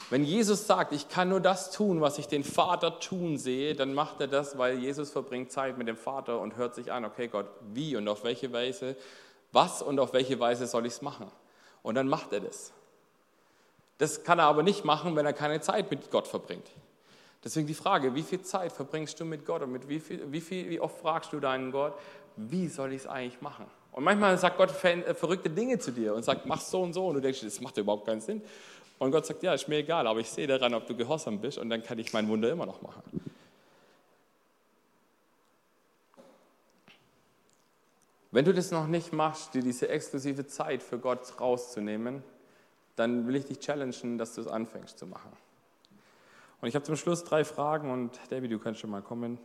[0.09, 3.93] Wenn Jesus sagt, ich kann nur das tun, was ich den Vater tun sehe, dann
[3.93, 7.27] macht er das, weil Jesus verbringt Zeit mit dem Vater und hört sich an, okay
[7.27, 8.95] Gott, wie und auf welche Weise,
[9.51, 11.31] was und auf welche Weise soll ich es machen?
[11.83, 12.71] Und dann macht er das.
[13.97, 16.67] Das kann er aber nicht machen, wenn er keine Zeit mit Gott verbringt.
[17.43, 20.41] Deswegen die Frage, wie viel Zeit verbringst du mit Gott und mit wie, viel, wie,
[20.41, 21.93] viel, wie oft fragst du deinen Gott,
[22.35, 23.65] wie soll ich es eigentlich machen?
[23.91, 27.07] Und manchmal sagt Gott äh, verrückte Dinge zu dir und sagt, mach so und so.
[27.07, 28.41] Und du denkst, das macht überhaupt keinen Sinn.
[28.99, 31.57] Und Gott sagt, ja, ist mir egal, aber ich sehe daran, ob du gehorsam bist
[31.57, 33.01] und dann kann ich mein Wunder immer noch machen.
[38.31, 42.23] Wenn du das noch nicht machst, dir diese exklusive Zeit für Gott rauszunehmen,
[42.95, 45.31] dann will ich dich challengen, dass du es anfängst zu machen.
[46.61, 49.37] Und ich habe zum Schluss drei Fragen und David, du kannst schon mal kommen.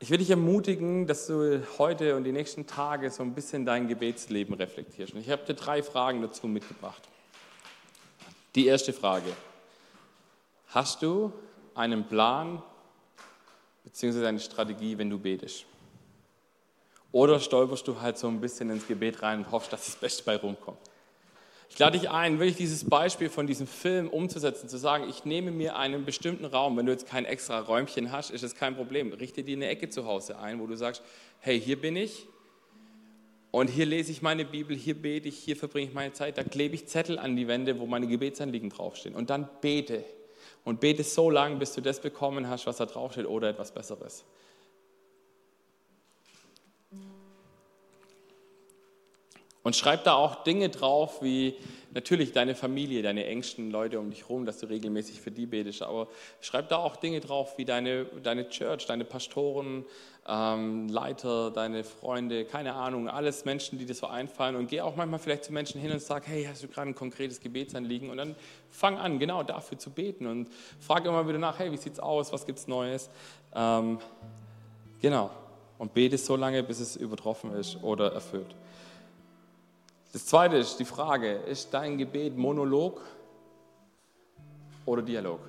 [0.00, 3.86] Ich will dich ermutigen, dass du heute und die nächsten Tage so ein bisschen dein
[3.86, 5.14] Gebetsleben reflektierst.
[5.14, 7.08] Und ich habe dir drei Fragen dazu mitgebracht.
[8.56, 9.32] Die erste Frage.
[10.68, 11.32] Hast du
[11.74, 12.60] einen Plan
[13.84, 14.26] bzw.
[14.26, 15.66] eine Strategie, wenn du betest?
[17.12, 20.24] Oder stolperst du halt so ein bisschen ins Gebet rein und hoffst, dass das Beste
[20.24, 20.78] bei rumkommt?
[21.68, 25.50] Ich lade dich ein, wirklich dieses Beispiel von diesem Film umzusetzen, zu sagen, ich nehme
[25.50, 29.12] mir einen bestimmten Raum, wenn du jetzt kein extra Räumchen hast, ist es kein Problem.
[29.12, 31.02] Richte dir eine Ecke zu Hause ein, wo du sagst,
[31.40, 32.26] hey, hier bin ich
[33.52, 36.42] und hier lese ich meine Bibel, hier bete ich, hier verbringe ich meine Zeit, da
[36.42, 40.04] klebe ich Zettel an die Wände, wo meine Gebetsanliegen draufstehen und dann bete.
[40.64, 44.24] Und bete so lange, bis du das bekommen hast, was da draufsteht oder etwas Besseres.
[49.62, 51.54] Und schreib da auch Dinge drauf, wie
[51.94, 55.82] natürlich deine Familie, deine engsten Leute um dich herum, dass du regelmäßig für die betest.
[55.82, 56.08] Aber
[56.40, 59.84] schreib da auch Dinge drauf, wie deine, deine Church, deine Pastoren,
[60.26, 64.56] ähm, Leiter, deine Freunde, keine Ahnung, alles Menschen, die dir so einfallen.
[64.56, 66.94] Und geh auch manchmal vielleicht zu Menschen hin und sag, hey, hast du gerade ein
[66.94, 68.10] konkretes Gebetsanliegen?
[68.10, 68.34] Und dann
[68.68, 70.26] fang an, genau dafür zu beten.
[70.26, 70.48] Und
[70.80, 72.32] frag immer wieder nach, hey, wie sieht's aus?
[72.32, 73.10] Was gibt's Neues?
[73.54, 73.98] Ähm,
[75.00, 75.30] genau.
[75.78, 78.54] Und bete so lange, bis es übertroffen ist oder erfüllt.
[80.12, 83.00] Das zweite ist die Frage, ist dein Gebet Monolog
[84.84, 85.40] oder Dialog?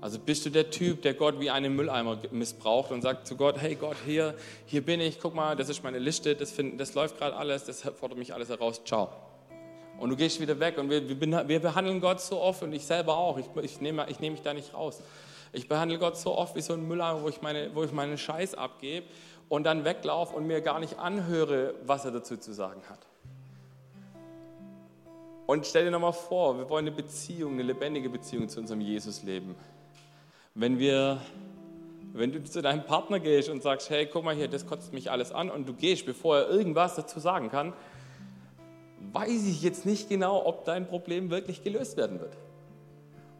[0.00, 3.56] Also bist du der Typ, der Gott wie einen Mülleimer missbraucht und sagt zu Gott,
[3.58, 6.94] hey Gott, hier, hier bin ich, guck mal, das ist meine Liste, das, find, das
[6.94, 9.10] läuft gerade alles, das fordert mich alles heraus, ciao.
[9.98, 12.86] Und du gehst wieder weg und wir, wir, wir behandeln Gott so oft und ich
[12.86, 15.02] selber auch, ich, ich nehme ich nehm mich da nicht raus.
[15.52, 18.16] Ich behandle Gott so oft wie so ein Mülleimer, wo ich, meine, wo ich meinen
[18.16, 19.06] Scheiß abgebe
[19.50, 23.00] und dann weglaufe und mir gar nicht anhöre, was er dazu zu sagen hat.
[25.46, 29.22] Und stell dir nochmal vor, wir wollen eine Beziehung, eine lebendige Beziehung zu unserem Jesus
[29.24, 29.54] leben.
[30.54, 31.20] Wenn wir,
[32.14, 35.10] wenn du zu deinem Partner gehst und sagst, hey, guck mal hier, das kotzt mich
[35.10, 37.74] alles an und du gehst, bevor er irgendwas dazu sagen kann,
[39.12, 42.36] weiß ich jetzt nicht genau, ob dein Problem wirklich gelöst werden wird.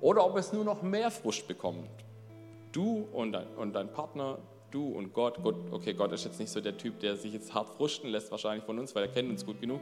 [0.04, 1.88] oder ob es nur noch mehr Frust bekommt.
[2.72, 4.36] Du und dein, und dein Partner,
[4.70, 5.42] du und Gott.
[5.42, 5.56] Gott.
[5.70, 8.64] Okay, Gott ist jetzt nicht so der Typ, der sich jetzt hart frusten lässt, wahrscheinlich
[8.64, 9.80] von uns, weil er kennt uns gut genug.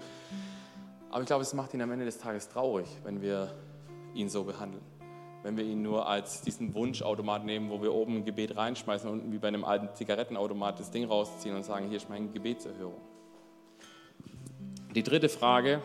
[1.13, 3.53] Aber ich glaube, es macht ihn am Ende des Tages traurig, wenn wir
[4.15, 4.83] ihn so behandeln.
[5.43, 9.19] Wenn wir ihn nur als diesen Wunschautomat nehmen, wo wir oben ein Gebet reinschmeißen und
[9.19, 13.01] unten wie bei einem alten Zigarettenautomat das Ding rausziehen und sagen, hier ist meine Gebetserhörung.
[14.95, 15.83] Die dritte Frage,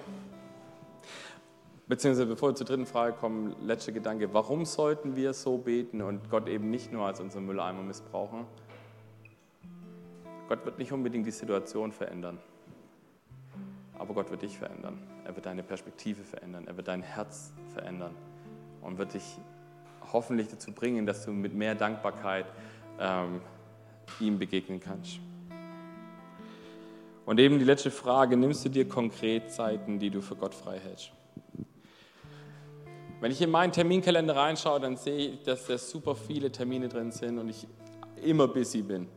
[1.88, 6.30] beziehungsweise bevor wir zur dritten Frage kommen, letzter Gedanke, warum sollten wir so beten und
[6.30, 8.46] Gott eben nicht nur als unseren Mülleimer missbrauchen?
[10.48, 12.40] Gott wird nicht unbedingt die Situation verändern,
[14.00, 15.17] aber Gott wird dich verändern.
[15.28, 18.16] Er wird deine Perspektive verändern, er wird dein Herz verändern
[18.82, 19.38] und wird dich
[20.14, 22.46] hoffentlich dazu bringen, dass du mit mehr Dankbarkeit
[22.98, 23.42] ähm,
[24.22, 25.20] ihm begegnen kannst.
[27.26, 30.80] Und eben die letzte Frage, nimmst du dir konkret Zeiten, die du für Gott frei
[30.80, 31.12] hältst?
[33.20, 37.12] Wenn ich in meinen Terminkalender reinschaue, dann sehe ich, dass da super viele Termine drin
[37.12, 37.68] sind und ich
[38.24, 39.10] immer busy bin.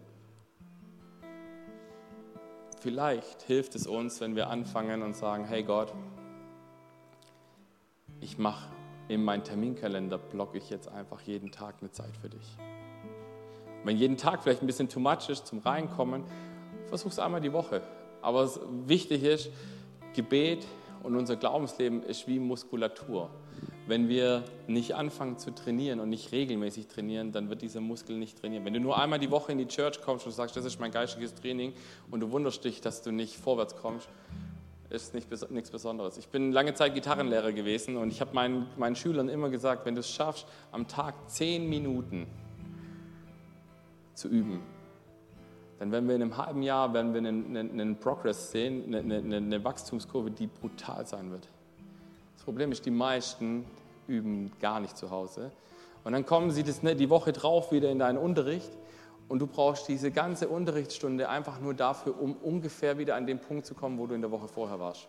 [2.81, 5.93] Vielleicht hilft es uns, wenn wir anfangen und sagen, hey Gott,
[8.23, 8.71] ich mache
[9.09, 12.57] in meinen Terminkalender, blocke ich jetzt einfach jeden Tag eine Zeit für dich.
[13.85, 16.25] Wenn jeden Tag vielleicht ein bisschen too much ist zum Reinkommen,
[16.87, 17.83] versuch es einmal die Woche.
[18.23, 18.49] Aber
[18.87, 19.51] wichtig ist,
[20.15, 20.67] Gebet
[21.03, 23.29] und unser Glaubensleben ist wie Muskulatur.
[23.91, 28.39] Wenn wir nicht anfangen zu trainieren und nicht regelmäßig trainieren, dann wird dieser Muskel nicht
[28.39, 28.65] trainieren.
[28.65, 30.93] Wenn du nur einmal die Woche in die Church kommst und sagst, das ist mein
[30.93, 31.73] geistiges Training
[32.09, 34.09] und du wunderst dich, dass du nicht vorwärts kommst,
[34.91, 36.19] ist nicht, nichts Besonderes.
[36.19, 39.97] Ich bin lange Zeit Gitarrenlehrer gewesen und ich habe meinen, meinen Schülern immer gesagt, wenn
[39.97, 42.29] du es schaffst, am Tag zehn Minuten
[44.15, 44.61] zu üben,
[45.81, 49.17] dann werden wir in einem halben Jahr werden wir einen, einen, einen Progress sehen, eine,
[49.17, 51.49] eine, eine Wachstumskurve, die brutal sein wird.
[52.41, 53.67] Das Problem ist, die meisten
[54.09, 55.51] üben gar nicht zu Hause.
[56.05, 58.71] Und dann kommen sie das, ne, die Woche drauf wieder in deinen Unterricht
[59.29, 63.67] und du brauchst diese ganze Unterrichtsstunde einfach nur dafür, um ungefähr wieder an den Punkt
[63.67, 65.07] zu kommen, wo du in der Woche vorher warst.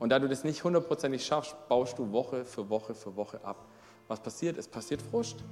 [0.00, 3.66] Und da du das nicht hundertprozentig schaffst, baust du Woche für Woche für Woche ab.
[4.08, 4.58] Was passiert?
[4.58, 5.44] Es passiert Frust.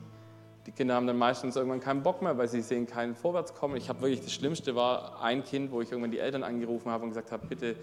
[0.66, 3.76] Die Kinder haben dann meistens irgendwann keinen Bock mehr, weil sie sehen keinen Vorwärtskommen.
[3.76, 7.04] Ich habe wirklich, das Schlimmste war ein Kind, wo ich irgendwann die Eltern angerufen habe
[7.04, 7.76] und gesagt habe, bitte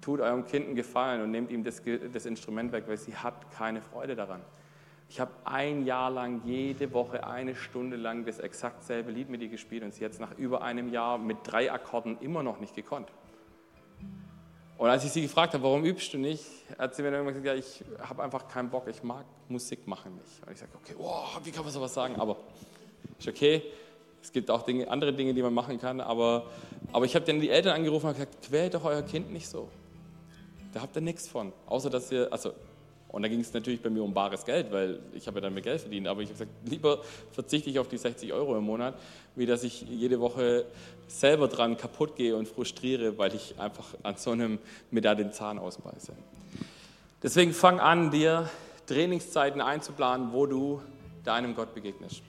[0.00, 1.82] tut eurem Kind einen Gefallen und nehmt ihm das,
[2.12, 4.40] das Instrument weg, weil sie hat keine Freude daran.
[5.10, 9.40] Ich habe ein Jahr lang jede Woche eine Stunde lang das exakt selbe Lied mit
[9.40, 12.60] ihr gespielt und sie hat es nach über einem Jahr mit drei Akkorden immer noch
[12.60, 13.10] nicht gekonnt.
[14.76, 16.44] Und als ich sie gefragt habe, warum übst du nicht,
[16.78, 20.14] hat sie mir dann gesagt, ja, ich habe einfach keinen Bock, ich mag Musik machen
[20.14, 20.46] nicht.
[20.46, 22.14] Und ich sage, okay, wow, wie kann man sowas sagen?
[22.16, 22.36] Aber
[23.18, 23.62] ist okay,
[24.22, 26.46] es gibt auch Dinge, andere Dinge, die man machen kann, aber,
[26.92, 29.68] aber ich habe dann die Eltern angerufen und gesagt, quält doch euer Kind nicht so.
[30.72, 31.52] Da habt ihr nichts von.
[31.66, 32.52] Außer dass ihr, also,
[33.08, 35.54] und da ging es natürlich bei mir um bares Geld, weil ich habe ja dann
[35.54, 36.06] mehr Geld verdient.
[36.06, 37.02] Aber ich habe gesagt, lieber
[37.32, 38.94] verzichte ich auf die 60 Euro im Monat,
[39.34, 40.66] wie dass ich jede Woche
[41.06, 44.58] selber dran kaputt gehe und frustriere, weil ich einfach an so einem
[44.90, 46.12] mir da den Zahn ausbeiße.
[47.22, 48.48] Deswegen fang an, dir
[48.86, 50.82] Trainingszeiten einzuplanen, wo du
[51.24, 52.22] deinem Gott begegnest.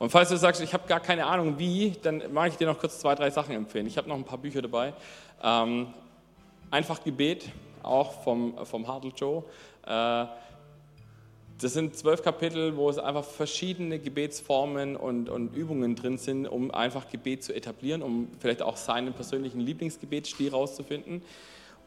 [0.00, 2.78] Und falls du sagst, ich habe gar keine Ahnung wie, dann mag ich dir noch
[2.78, 3.86] kurz zwei, drei Sachen empfehlen.
[3.86, 4.94] Ich habe noch ein paar Bücher dabei.
[5.42, 5.88] Ähm,
[6.70, 7.50] einfach Gebet,
[7.82, 9.44] auch vom, vom Hartl Joe.
[9.84, 10.24] Äh,
[11.60, 16.70] das sind zwölf Kapitel, wo es einfach verschiedene Gebetsformen und, und, Übungen drin sind, um
[16.70, 21.20] einfach Gebet zu etablieren, um vielleicht auch seinen persönlichen Lieblingsgebetsstil rauszufinden.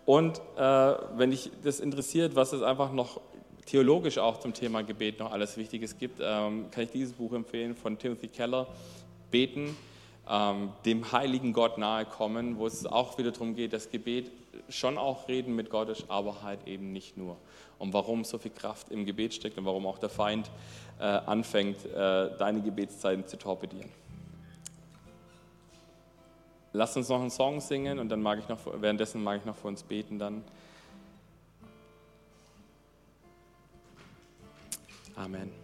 [0.05, 3.21] Und äh, wenn dich das interessiert, was es einfach noch
[3.65, 7.75] theologisch auch zum Thema Gebet noch alles Wichtiges gibt, ähm, kann ich dieses Buch empfehlen
[7.75, 8.67] von Timothy Keller,
[9.31, 9.75] Beten
[10.29, 14.31] ähm, dem heiligen Gott nahe kommen, wo es auch wieder darum geht, dass Gebet
[14.69, 17.37] schon auch Reden mit Gott ist, aber halt eben nicht nur.
[17.79, 20.49] Und warum so viel Kraft im Gebet steckt und warum auch der Feind
[20.99, 23.89] äh, anfängt, äh, deine Gebetszeiten zu torpedieren.
[26.71, 29.55] Lass uns noch einen Song singen und dann mag ich noch, währenddessen mag ich noch
[29.55, 30.43] für uns beten dann.
[35.17, 35.62] Amen.